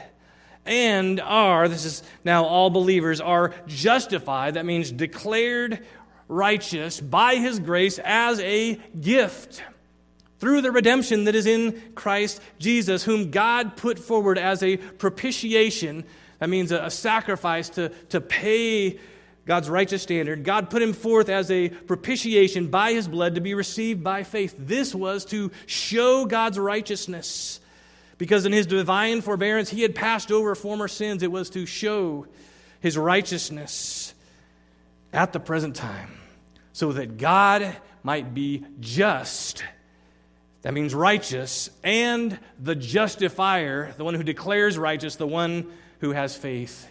[0.67, 5.85] and are, this is now all believers, are justified, that means declared
[6.27, 9.63] righteous by his grace as a gift
[10.39, 16.03] through the redemption that is in Christ Jesus, whom God put forward as a propitiation.
[16.39, 18.99] That means a, a, sacrifice to, to pay
[19.45, 20.43] God's righteous standard.
[20.43, 24.55] God put him forth as a propitiation by his blood to be received by faith.
[24.59, 27.59] This was to show God's righteousness.
[28.17, 31.21] Because in his divine forbearance, he had passed over former sins.
[31.23, 32.25] It was to show
[32.79, 34.13] his righteousness
[35.13, 36.17] at the present time
[36.73, 39.63] so that God might be just
[40.67, 46.35] That means righteous, and the justifier, the one who declares righteous, the one who has
[46.35, 46.89] faith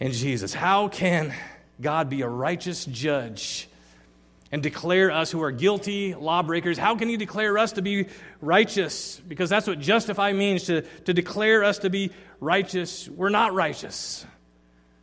[0.00, 0.52] in Jesus.
[0.52, 1.32] How can
[1.80, 3.68] God be a righteous judge
[4.52, 6.78] and declare us who are guilty lawbreakers?
[6.78, 8.06] How can He declare us to be
[8.40, 9.20] righteous?
[9.26, 13.08] Because that's what justify means to, to declare us to be righteous.
[13.08, 14.24] We're not righteous.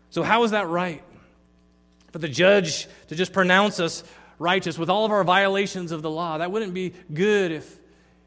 [0.10, 1.04] So, how is that right?
[2.12, 4.04] For the judge to just pronounce us
[4.40, 7.80] righteous with all of our violations of the law, that wouldn't be good if,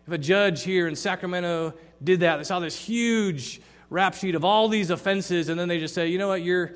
[0.06, 2.38] if a judge here in Sacramento did that.
[2.38, 6.08] They saw this huge rap sheet of all these offenses, and then they just say,
[6.08, 6.74] you know what, you're,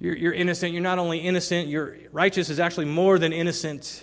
[0.00, 0.72] you're, you're innocent.
[0.72, 4.02] You're not only innocent, you're righteous is actually more than innocent.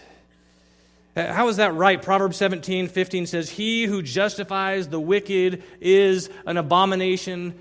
[1.15, 1.99] Uh, how is that right?
[1.99, 7.59] Proverbs 17, 15 says, He who justifies the wicked is an abomination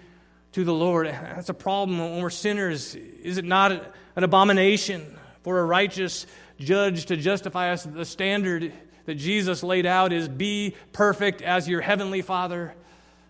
[0.52, 1.06] to the Lord.
[1.06, 2.94] That's a problem when we're sinners.
[2.94, 6.26] Is it not an abomination for a righteous
[6.58, 7.84] judge to justify us?
[7.84, 8.70] The standard
[9.06, 12.74] that Jesus laid out is be perfect as your heavenly Father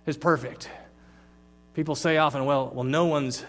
[0.04, 0.68] is perfect.
[1.74, 3.44] People say often, well, well, no one's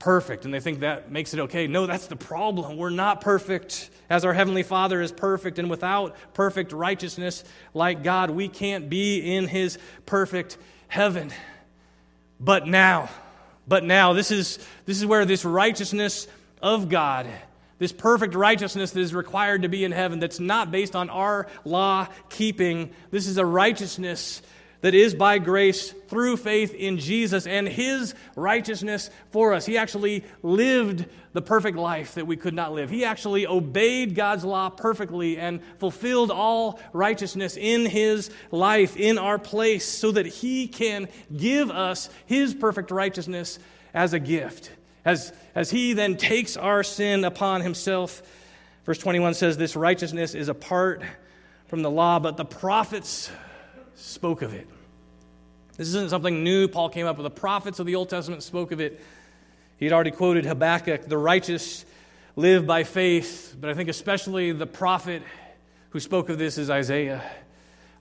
[0.00, 1.68] perfect, and they think that makes it okay.
[1.68, 2.76] No, that's the problem.
[2.76, 8.30] We're not perfect as our Heavenly Father is perfect, and without perfect righteousness like God,
[8.30, 10.58] we can't be in His perfect
[10.88, 11.30] heaven.
[12.40, 13.10] But now,
[13.68, 16.26] but now, this is, this is where this righteousness
[16.60, 17.28] of God,
[17.78, 21.46] this perfect righteousness that is required to be in heaven, that's not based on our
[21.64, 24.42] law keeping, this is a righteousness
[24.80, 29.66] that is by grace through faith in Jesus and his righteousness for us.
[29.66, 32.90] He actually lived the perfect life that we could not live.
[32.90, 39.38] He actually obeyed God's law perfectly and fulfilled all righteousness in his life, in our
[39.38, 43.58] place, so that he can give us his perfect righteousness
[43.94, 44.72] as a gift.
[45.04, 48.22] As, as he then takes our sin upon himself.
[48.84, 51.02] Verse 21 says, This righteousness is apart
[51.68, 53.30] from the law, but the prophets
[54.00, 54.66] spoke of it.
[55.76, 57.24] This isn't something new Paul came up with.
[57.24, 59.00] The prophets of the Old Testament spoke of it.
[59.78, 61.84] He had already quoted Habakkuk, the righteous
[62.36, 65.22] live by faith, but I think especially the prophet
[65.90, 67.22] who spoke of this is Isaiah.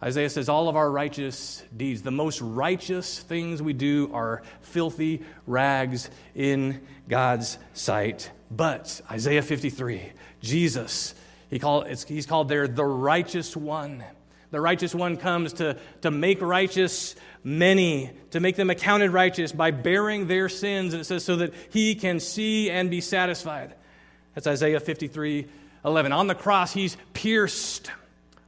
[0.01, 5.23] Isaiah says, All of our righteous deeds, the most righteous things we do, are filthy
[5.45, 8.31] rags in God's sight.
[8.51, 10.01] But, Isaiah 53,
[10.41, 11.15] Jesus,
[11.49, 14.03] he call, he's called there the righteous one.
[14.51, 19.71] The righteous one comes to, to make righteous many, to make them accounted righteous by
[19.71, 20.93] bearing their sins.
[20.93, 23.75] And it says, so that he can see and be satisfied.
[24.33, 25.47] That's Isaiah 53
[25.85, 26.11] 11.
[26.11, 27.91] On the cross, he's pierced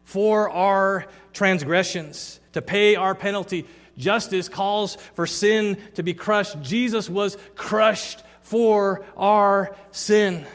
[0.04, 3.66] for our transgressions, to pay our penalty.
[3.98, 6.62] Justice calls for sin to be crushed.
[6.62, 10.46] Jesus was crushed for our sin.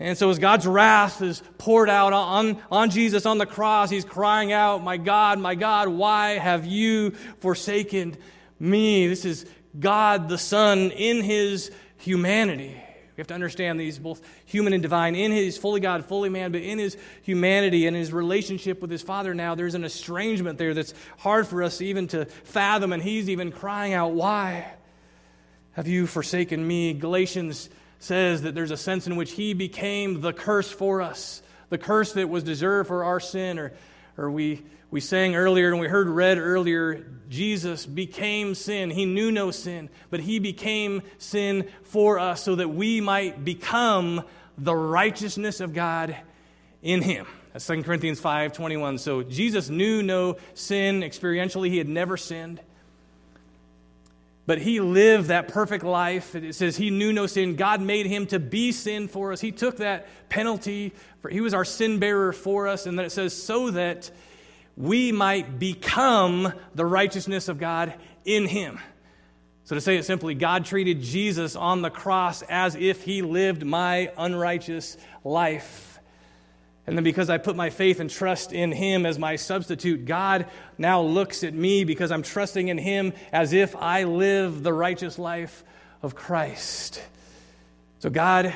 [0.00, 4.06] And so, as God's wrath is poured out on, on Jesus on the cross, he's
[4.06, 7.10] crying out, My God, my God, why have you
[7.40, 8.16] forsaken
[8.58, 9.08] me?
[9.08, 9.44] This is
[9.78, 12.68] God the Son in his humanity.
[12.68, 15.14] We have to understand these both human and divine.
[15.14, 19.02] In his fully God, fully man, but in his humanity and his relationship with his
[19.02, 22.94] Father now, there's an estrangement there that's hard for us even to fathom.
[22.94, 24.64] And he's even crying out, Why
[25.72, 26.94] have you forsaken me?
[26.94, 27.68] Galatians
[28.00, 32.12] says that there's a sense in which he became the curse for us, the curse
[32.14, 33.58] that was deserved for our sin.
[33.58, 33.72] Or,
[34.16, 38.90] or we, we sang earlier and we heard read earlier, Jesus became sin.
[38.90, 44.24] He knew no sin, but he became sin for us so that we might become
[44.56, 46.16] the righteousness of God
[46.82, 47.26] in him.
[47.52, 48.98] That's 2 Corinthians 5 21.
[48.98, 52.60] So Jesus knew no sin experientially, he had never sinned.
[54.50, 56.34] But he lived that perfect life.
[56.34, 57.54] It says he knew no sin.
[57.54, 59.40] God made him to be sin for us.
[59.40, 60.92] He took that penalty.
[61.20, 62.86] For, he was our sin bearer for us.
[62.86, 64.10] And then it says, so that
[64.76, 68.80] we might become the righteousness of God in him.
[69.62, 73.64] So, to say it simply, God treated Jesus on the cross as if he lived
[73.64, 75.89] my unrighteous life.
[76.90, 80.46] And then because I put my faith and trust in Him as my substitute, God
[80.76, 85.16] now looks at me because I'm trusting in Him as if I live the righteous
[85.16, 85.62] life
[86.02, 87.00] of Christ.
[88.00, 88.52] So God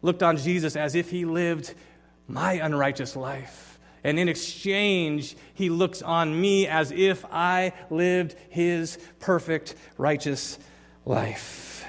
[0.00, 1.74] looked on Jesus as if He lived
[2.28, 3.80] my unrighteous life.
[4.04, 10.56] And in exchange, He looks on me as if I lived His perfect, righteous
[11.04, 11.84] life.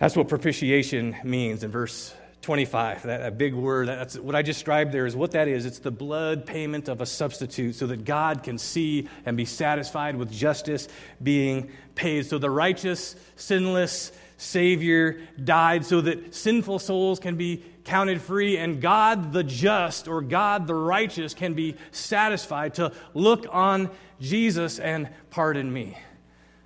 [0.00, 2.14] That's what propitiation means in verse
[2.46, 5.66] 25, that, that, big word, that's what I described there is what that is.
[5.66, 10.14] It's the blood payment of a substitute so that God can see and be satisfied
[10.14, 10.86] with justice
[11.20, 12.24] being paid.
[12.26, 18.80] So the righteous, sinless Savior died so that sinful souls can be counted free and
[18.80, 23.90] God the just or God the righteous can be satisfied to look on
[24.20, 25.98] Jesus and pardon me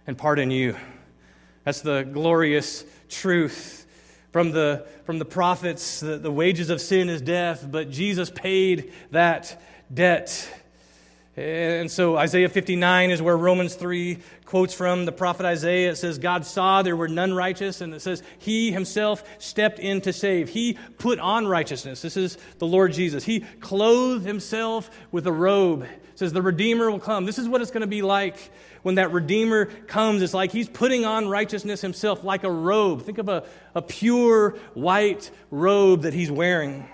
[0.07, 0.77] and pardon you.
[1.65, 3.87] That's the glorious truth
[4.33, 6.01] from the, from the prophets.
[6.01, 9.61] The, the wages of sin is death, but Jesus paid that
[9.93, 10.49] debt.
[11.37, 15.93] And so Isaiah 59 is where Romans 3 quotes from the prophet Isaiah.
[15.93, 20.01] It says, God saw there were none righteous, and it says, He himself stepped in
[20.03, 20.49] to save.
[20.49, 22.03] He put on righteousness.
[22.03, 23.25] This is the Lord Jesus.
[23.25, 25.85] He clothed himself with a robe.
[25.85, 27.25] It says, The Redeemer will come.
[27.27, 28.51] This is what it's going to be like
[28.83, 30.23] when that Redeemer comes.
[30.23, 33.03] It's like he's putting on righteousness himself like a robe.
[33.03, 36.89] Think of a, a pure white robe that he's wearing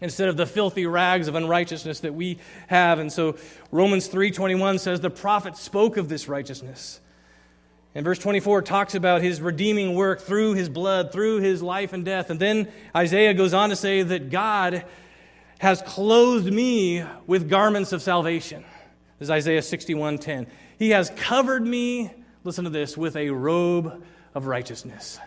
[0.00, 2.98] instead of the filthy rags of unrighteousness that we have.
[2.98, 3.36] And so
[3.70, 7.00] Romans 3:21 says the prophet spoke of this righteousness.
[7.94, 12.04] And verse 24 talks about his redeeming work through his blood, through his life and
[12.04, 12.28] death.
[12.28, 14.84] And then Isaiah goes on to say that God
[15.58, 18.64] has clothed me with garments of salvation.
[19.18, 20.46] This is Isaiah 61:10.
[20.78, 22.12] He has covered me,
[22.42, 24.04] listen to this, with a robe
[24.34, 25.18] of righteousness.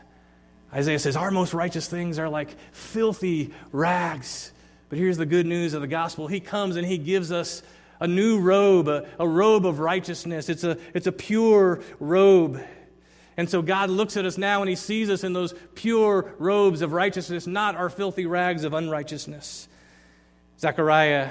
[0.74, 4.52] Isaiah says, Our most righteous things are like filthy rags.
[4.90, 7.64] But here's the good news of the gospel He comes and He gives us
[8.00, 10.50] a new robe, a, a robe of righteousness.
[10.50, 12.62] It's a, it's a pure robe.
[13.38, 16.82] And so God looks at us now and He sees us in those pure robes
[16.82, 19.68] of righteousness, not our filthy rags of unrighteousness.
[20.60, 21.30] Zechariah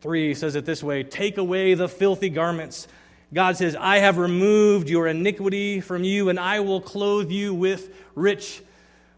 [0.00, 2.88] 3 says it this way Take away the filthy garments.
[3.32, 7.94] God says, I have removed your iniquity from you, and I will clothe you with
[8.14, 8.62] rich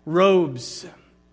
[0.07, 0.87] robes.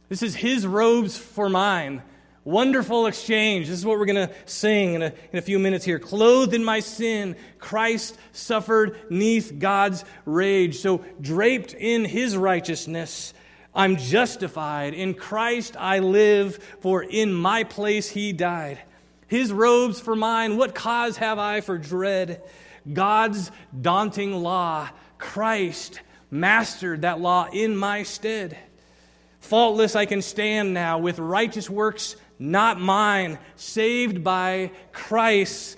[0.10, 2.02] This is His robes for mine.
[2.44, 3.68] Wonderful exchange.
[3.68, 6.00] This is what we're going to sing in a, in a few minutes here.
[6.00, 10.80] Clothed in my sin, Christ suffered neath God's rage.
[10.80, 13.36] So, draped in his righteousness,
[13.76, 14.96] I'm justified.
[14.96, 18.80] In Christ I live, for in my place he died.
[19.28, 22.42] His robes for mine, what cause have I for dread?
[22.92, 28.58] God's daunting law, Christ mastered that law in my stead.
[29.40, 35.78] Faultless I can stand now with righteous works not mine, saved by Christ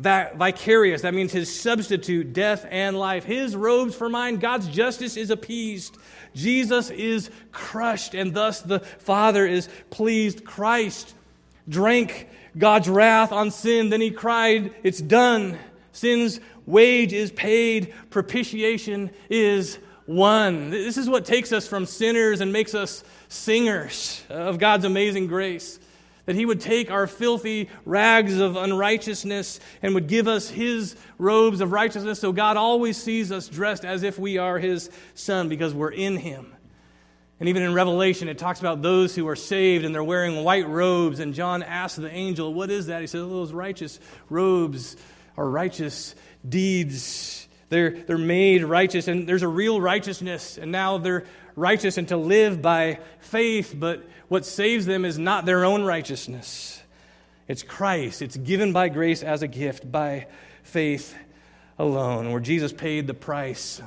[0.00, 1.02] that vicarious.
[1.02, 3.24] That means his substitute, death and life.
[3.24, 5.96] His robes for mine, God's justice is appeased.
[6.34, 10.44] Jesus is crushed, and thus the Father is pleased.
[10.44, 11.14] Christ
[11.68, 12.28] drank
[12.58, 15.58] God's wrath on sin, then he cried, It's done.
[15.94, 20.70] Sin's wage is paid, propitiation is won.
[20.70, 25.78] This is what takes us from sinners and makes us singers of God's amazing grace
[26.26, 31.60] that he would take our filthy rags of unrighteousness and would give us his robes
[31.60, 32.18] of righteousness.
[32.18, 36.16] So God always sees us dressed as if we are his son because we're in
[36.16, 36.54] him.
[37.40, 40.68] And even in Revelation, it talks about those who are saved and they're wearing white
[40.68, 41.20] robes.
[41.20, 43.00] And John asked the angel, What is that?
[43.00, 44.96] He says, Those righteous robes
[45.36, 46.14] are righteous
[46.48, 47.48] deeds.
[47.68, 50.58] They're, they're made righteous, and there's a real righteousness.
[50.58, 51.24] And now they're
[51.56, 56.82] righteous and to live by faith, but what saves them is not their own righteousness.
[57.48, 58.22] It's Christ.
[58.22, 60.26] It's given by grace as a gift by
[60.62, 61.14] faith
[61.78, 63.82] alone, where Jesus paid the price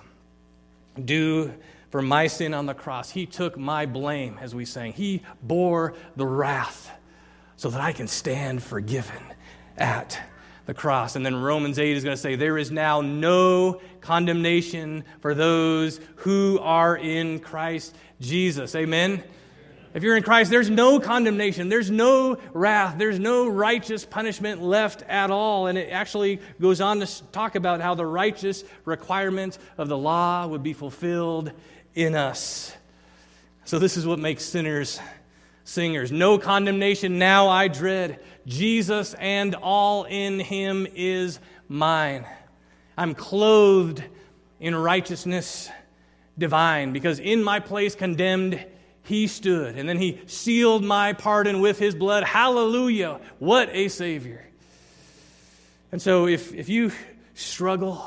[1.03, 1.53] due
[1.89, 3.09] for my sin on the cross.
[3.09, 4.93] He took my blame, as we sang.
[4.93, 6.91] He bore the wrath
[7.55, 9.23] so that I can stand forgiven
[9.77, 10.19] at
[10.67, 11.15] the cross.
[11.15, 15.99] And then Romans 8 is going to say, There is now no condemnation for those
[16.17, 18.75] who are in Christ Jesus.
[18.75, 19.23] Amen.
[19.93, 25.01] If you're in Christ, there's no condemnation, there's no wrath, there's no righteous punishment left
[25.03, 25.67] at all.
[25.67, 30.45] And it actually goes on to talk about how the righteous requirements of the law
[30.45, 31.51] would be fulfilled
[31.95, 32.75] in us.
[33.63, 34.99] So, this is what makes sinners
[35.67, 36.13] singers.
[36.13, 38.19] No condemnation now I dread.
[38.47, 42.25] Jesus and all in him is mine.
[42.97, 44.01] I'm clothed
[44.59, 45.69] in righteousness
[46.37, 48.65] divine because in my place condemned
[49.03, 49.77] he stood.
[49.77, 52.23] And then he sealed my pardon with his blood.
[52.23, 53.19] Hallelujah.
[53.39, 54.45] What a Savior.
[55.91, 56.91] And so if, if you
[57.33, 58.05] struggle,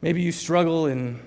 [0.00, 1.20] maybe you struggle in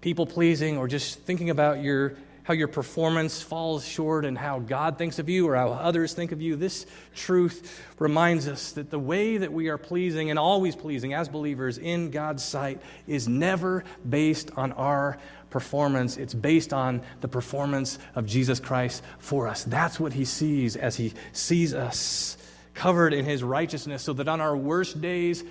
[0.00, 2.16] people pleasing or just thinking about your
[2.50, 6.32] how your performance falls short and how God thinks of you or how others think
[6.32, 6.56] of you.
[6.56, 6.84] This
[7.14, 11.78] truth reminds us that the way that we are pleasing and always pleasing as believers
[11.78, 15.16] in God's sight is never based on our
[15.50, 16.16] performance.
[16.16, 19.62] It's based on the performance of Jesus Christ for us.
[19.62, 22.36] That's what he sees as he sees us
[22.74, 25.44] covered in his righteousness, so that on our worst days,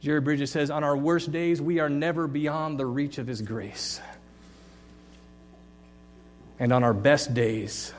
[0.00, 3.42] Jerry Bridges says, On our worst days, we are never beyond the reach of His
[3.42, 4.00] grace.
[6.58, 7.92] And on our best days,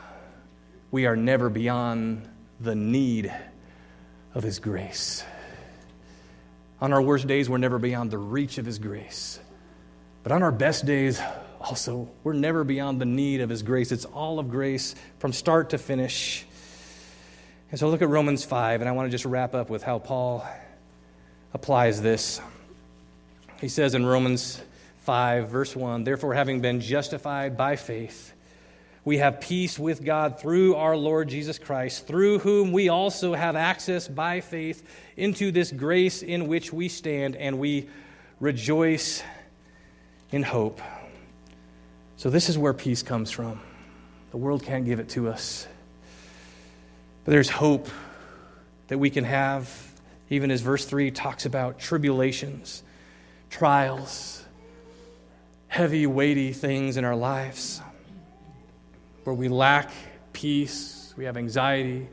[0.92, 2.28] we are never beyond
[2.60, 3.34] the need
[4.34, 5.24] of His grace.
[6.82, 9.40] On our worst days, we're never beyond the reach of His grace.
[10.24, 11.22] But on our best days,
[11.62, 13.92] also, we're never beyond the need of His grace.
[13.92, 16.46] It's all of grace from start to finish.
[17.72, 20.00] And so look at Romans 5, and I want to just wrap up with how
[20.00, 20.46] Paul
[21.54, 22.42] applies this.
[23.62, 24.62] He says in Romans
[25.02, 28.34] 5, verse 1 Therefore, having been justified by faith,
[29.06, 33.56] we have peace with God through our Lord Jesus Christ, through whom we also have
[33.56, 34.86] access by faith
[35.16, 37.90] into this grace in which we stand, and we
[38.40, 39.24] rejoice
[40.32, 40.82] in hope.
[42.18, 43.62] So, this is where peace comes from.
[44.32, 45.68] The world can't give it to us.
[47.24, 47.88] But there's hope
[48.88, 49.72] that we can have,
[50.30, 52.84] even as verse 3 talks about tribulations,
[53.50, 54.44] trials,
[55.68, 57.82] heavy, weighty things in our lives
[59.24, 59.92] where we lack
[60.34, 62.08] peace, we have anxiety,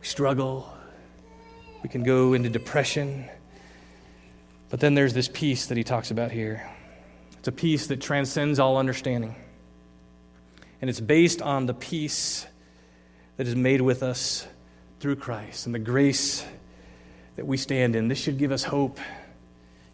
[0.00, 0.72] we struggle,
[1.82, 3.28] we can go into depression.
[4.70, 6.68] But then there's this peace that he talks about here.
[7.38, 9.36] It's a peace that transcends all understanding.
[10.80, 12.46] And it's based on the peace
[13.36, 14.46] that is made with us
[15.00, 16.44] through Christ and the grace
[17.36, 18.08] that we stand in.
[18.08, 18.98] This should give us hope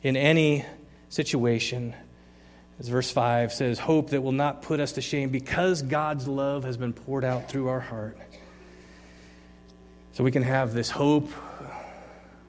[0.03, 0.65] in any
[1.09, 1.95] situation.
[2.81, 6.65] As verse 5 says, hope that will not put us to shame because God's love
[6.65, 8.17] has been poured out through our heart.
[10.13, 11.31] So we can have this hope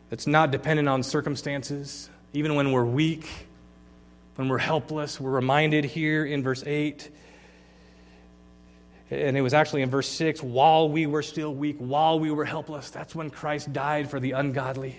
[0.09, 3.27] that's not dependent on circumstances, even when we're weak,
[4.35, 5.19] when we're helpless.
[5.19, 7.11] We're reminded here in verse 8
[9.11, 12.45] and it was actually in verse 6 while we were still weak, while we were
[12.45, 14.97] helpless, that's when Christ died for the ungodly.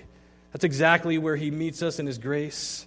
[0.53, 2.87] That's exactly where he meets us in his grace.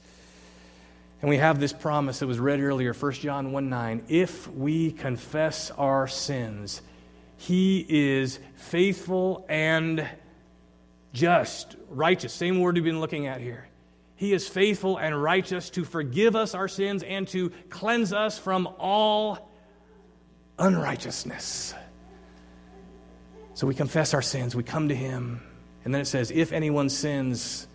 [1.25, 4.03] And we have this promise that was read earlier, 1 John 1 9.
[4.09, 6.83] If we confess our sins,
[7.35, 10.07] he is faithful and
[11.13, 12.31] just, righteous.
[12.31, 13.67] Same word we've been looking at here.
[14.15, 18.67] He is faithful and righteous to forgive us our sins and to cleanse us from
[18.77, 19.49] all
[20.59, 21.73] unrighteousness.
[23.55, 25.41] So we confess our sins, we come to Him,
[25.85, 27.65] and then it says, If anyone sins,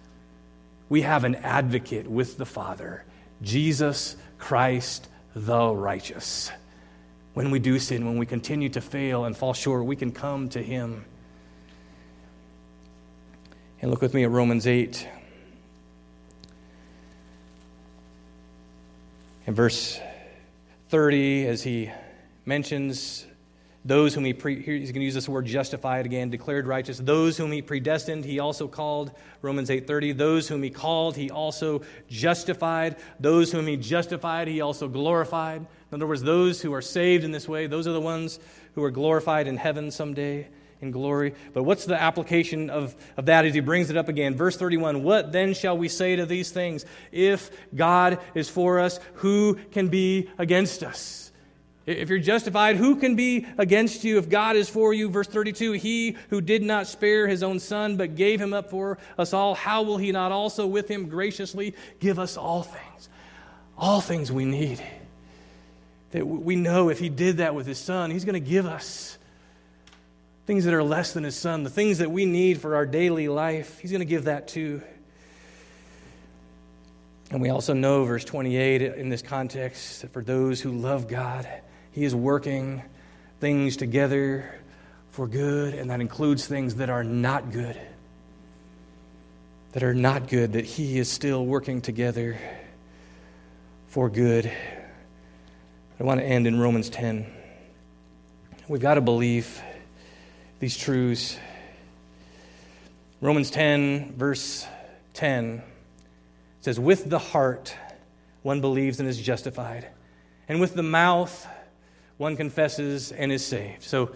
[0.88, 3.04] we have an advocate with the Father,
[3.42, 6.50] Jesus Christ the righteous.
[7.34, 10.48] When we do sin, when we continue to fail and fall short, we can come
[10.50, 11.04] to Him.
[13.80, 15.08] And look with me at Romans 8.
[19.46, 19.98] In verse
[20.90, 21.90] 30, as he
[22.44, 23.26] mentions
[23.84, 26.98] those whom he pre, he's going to use this word justified again declared righteous.
[26.98, 31.82] Those whom he predestined he also called romans 8.30 those whom he called he also
[32.08, 32.96] justified.
[33.18, 35.60] Those whom he justified he also glorified.
[35.60, 38.38] In other words those who are saved in this way those are the ones
[38.74, 40.46] who are glorified in heaven someday
[40.82, 41.34] in glory.
[41.52, 44.34] But what's the application of, of that as he brings it up again?
[44.34, 46.84] Verse 31 what then shall we say to these things?
[47.12, 51.29] If god is for us who can be against us
[51.90, 55.08] if you're justified, who can be against you if God is for you?
[55.08, 58.98] Verse 32 He who did not spare his own son, but gave him up for
[59.18, 63.08] us all, how will he not also with him graciously give us all things?
[63.76, 64.82] All things we need.
[66.12, 69.16] That we know if he did that with his son, he's going to give us
[70.46, 73.28] things that are less than his son, the things that we need for our daily
[73.28, 73.78] life.
[73.78, 74.82] He's going to give that too.
[77.30, 81.48] And we also know, verse 28, in this context, that for those who love God,
[81.92, 82.82] he is working
[83.40, 84.60] things together
[85.10, 87.78] for good, and that includes things that are not good.
[89.72, 92.38] That are not good, that He is still working together
[93.88, 94.50] for good.
[95.98, 97.26] I want to end in Romans 10.
[98.68, 99.60] We've got to believe
[100.60, 101.38] these truths.
[103.20, 104.66] Romans 10, verse
[105.14, 105.62] 10
[106.60, 107.76] says, With the heart
[108.42, 109.86] one believes and is justified,
[110.48, 111.46] and with the mouth
[112.20, 113.82] one confesses and is saved.
[113.82, 114.10] So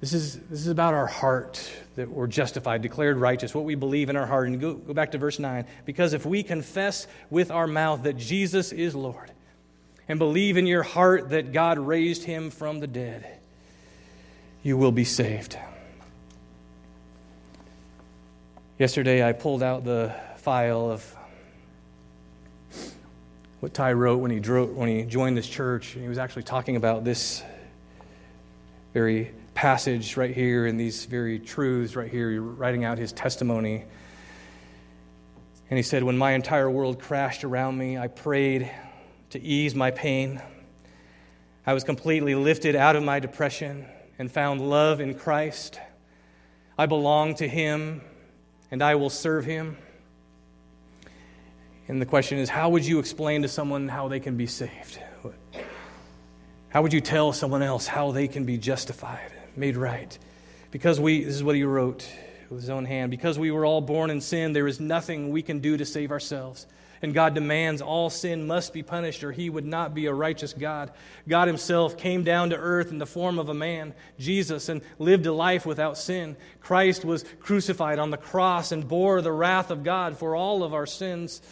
[0.00, 4.10] this is, this is about our heart that we're justified, declared righteous, what we believe
[4.10, 4.48] in our heart.
[4.48, 5.64] And go, go back to verse 9.
[5.84, 9.30] Because if we confess with our mouth that Jesus is Lord
[10.08, 13.24] and believe in your heart that God raised him from the dead,
[14.64, 15.56] you will be saved.
[18.76, 21.15] Yesterday, I pulled out the file of
[23.66, 25.86] what Ty wrote when he, drove, when he joined this church.
[25.88, 27.42] He was actually talking about this
[28.94, 33.84] very passage right here and these very truths right here, writing out his testimony.
[35.68, 38.70] And he said, When my entire world crashed around me, I prayed
[39.30, 40.40] to ease my pain.
[41.66, 43.84] I was completely lifted out of my depression
[44.16, 45.80] and found love in Christ.
[46.78, 48.00] I belong to Him
[48.70, 49.76] and I will serve Him.
[51.88, 54.98] And the question is how would you explain to someone how they can be saved?
[56.68, 60.18] How would you tell someone else how they can be justified, made right?
[60.70, 62.06] Because we, this is what he wrote
[62.50, 65.42] with his own hand, because we were all born in sin, there is nothing we
[65.42, 66.66] can do to save ourselves.
[67.02, 70.52] And God demands all sin must be punished, or he would not be a righteous
[70.52, 70.90] God.
[71.28, 75.26] God himself came down to earth in the form of a man, Jesus, and lived
[75.26, 76.36] a life without sin.
[76.60, 80.74] Christ was crucified on the cross and bore the wrath of God for all of
[80.74, 81.42] our sins.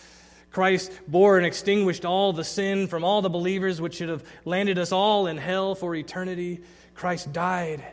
[0.55, 4.79] Christ bore and extinguished all the sin from all the believers, which should have landed
[4.79, 6.61] us all in hell for eternity.
[6.95, 7.85] Christ died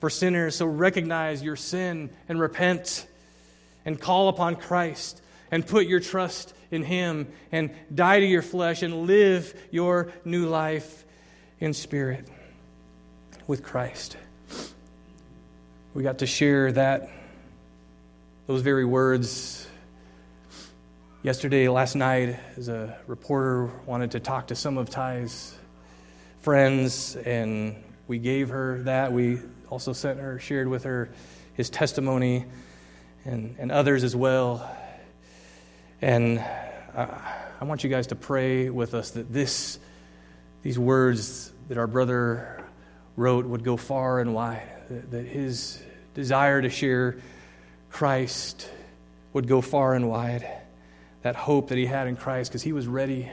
[0.00, 3.06] for sinners, so recognize your sin and repent
[3.86, 8.82] and call upon Christ and put your trust in Him and die to your flesh
[8.82, 11.06] and live your new life
[11.58, 12.28] in spirit
[13.46, 14.18] with Christ.
[15.94, 17.08] We got to share that,
[18.46, 19.66] those very words
[21.22, 25.54] yesterday, last night, as a reporter wanted to talk to some of Ty's
[26.40, 27.76] friends, and
[28.08, 29.12] we gave her that.
[29.12, 31.10] We also sent her, shared with her
[31.52, 32.46] his testimony
[33.26, 34.74] and, and others as well.
[36.00, 37.20] And I,
[37.60, 39.78] I want you guys to pray with us that this,
[40.62, 42.64] these words that our brother
[43.16, 45.82] wrote would go far and wide, that, that his
[46.14, 47.18] desire to share
[47.90, 48.70] Christ
[49.34, 50.59] would go far and wide
[51.22, 53.30] that hope that he had in Christ because he was ready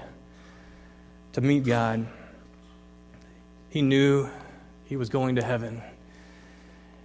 [1.33, 2.07] to meet God.
[3.69, 4.29] He knew
[4.85, 5.81] he was going to heaven.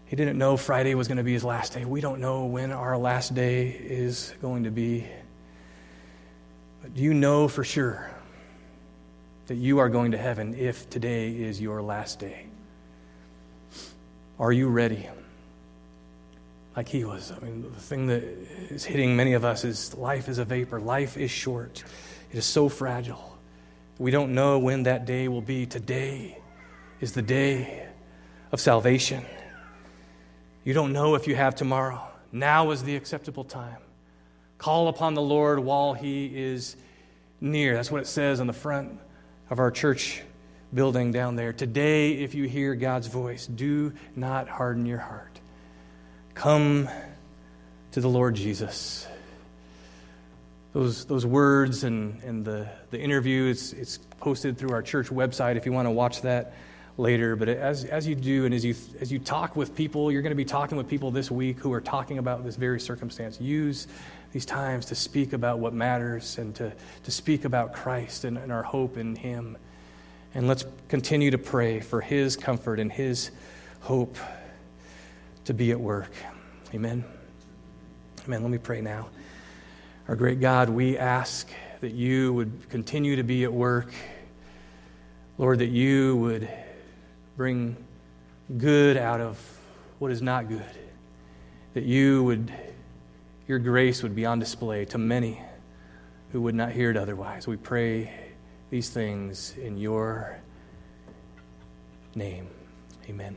[0.06, 1.84] He didn't know Friday was going to be his last day.
[1.84, 5.06] We don't know when our last day is going to be.
[6.82, 8.10] But do you know for sure
[9.46, 12.46] that you are going to heaven if today is your last day?
[14.38, 15.08] Are you ready?
[16.76, 17.32] Like he was.
[17.32, 18.22] I mean, the thing that
[18.70, 21.84] is hitting many of us is life is a vapor, life is short,
[22.30, 23.38] it is so fragile.
[23.98, 25.66] We don't know when that day will be.
[25.66, 26.38] Today
[27.00, 27.86] is the day
[28.50, 29.24] of salvation.
[30.64, 32.02] You don't know if you have tomorrow.
[32.32, 33.78] Now is the acceptable time.
[34.58, 36.76] Call upon the Lord while he is
[37.40, 37.74] near.
[37.74, 38.98] That's what it says on the front
[39.50, 40.22] of our church
[40.72, 41.52] building down there.
[41.52, 45.40] Today, if you hear God's voice, do not harden your heart.
[46.34, 46.88] Come
[47.92, 49.06] to the Lord Jesus.
[50.72, 55.56] Those, those words and, and the, the interview, it's, it's posted through our church website
[55.56, 56.54] if you want to watch that
[56.96, 57.36] later.
[57.36, 60.30] But as, as you do and as you, as you talk with people, you're going
[60.30, 63.38] to be talking with people this week who are talking about this very circumstance.
[63.38, 63.86] Use
[64.32, 66.72] these times to speak about what matters and to,
[67.04, 69.58] to speak about Christ and, and our hope in Him.
[70.34, 73.30] And let's continue to pray for His comfort and His
[73.80, 74.16] hope
[75.44, 76.12] to be at work.
[76.74, 77.04] Amen.
[78.24, 78.42] Amen.
[78.42, 79.08] Let me pray now.
[80.08, 81.48] Our great God, we ask
[81.80, 83.92] that you would continue to be at work.
[85.38, 86.48] Lord, that you would
[87.36, 87.76] bring
[88.56, 89.38] good out of
[89.98, 90.64] what is not good.
[91.74, 92.52] That you would,
[93.48, 95.42] your grace would be on display to many
[96.32, 97.46] who would not hear it otherwise.
[97.46, 98.12] We pray
[98.70, 100.40] these things in your
[102.14, 102.48] name.
[103.08, 103.36] Amen.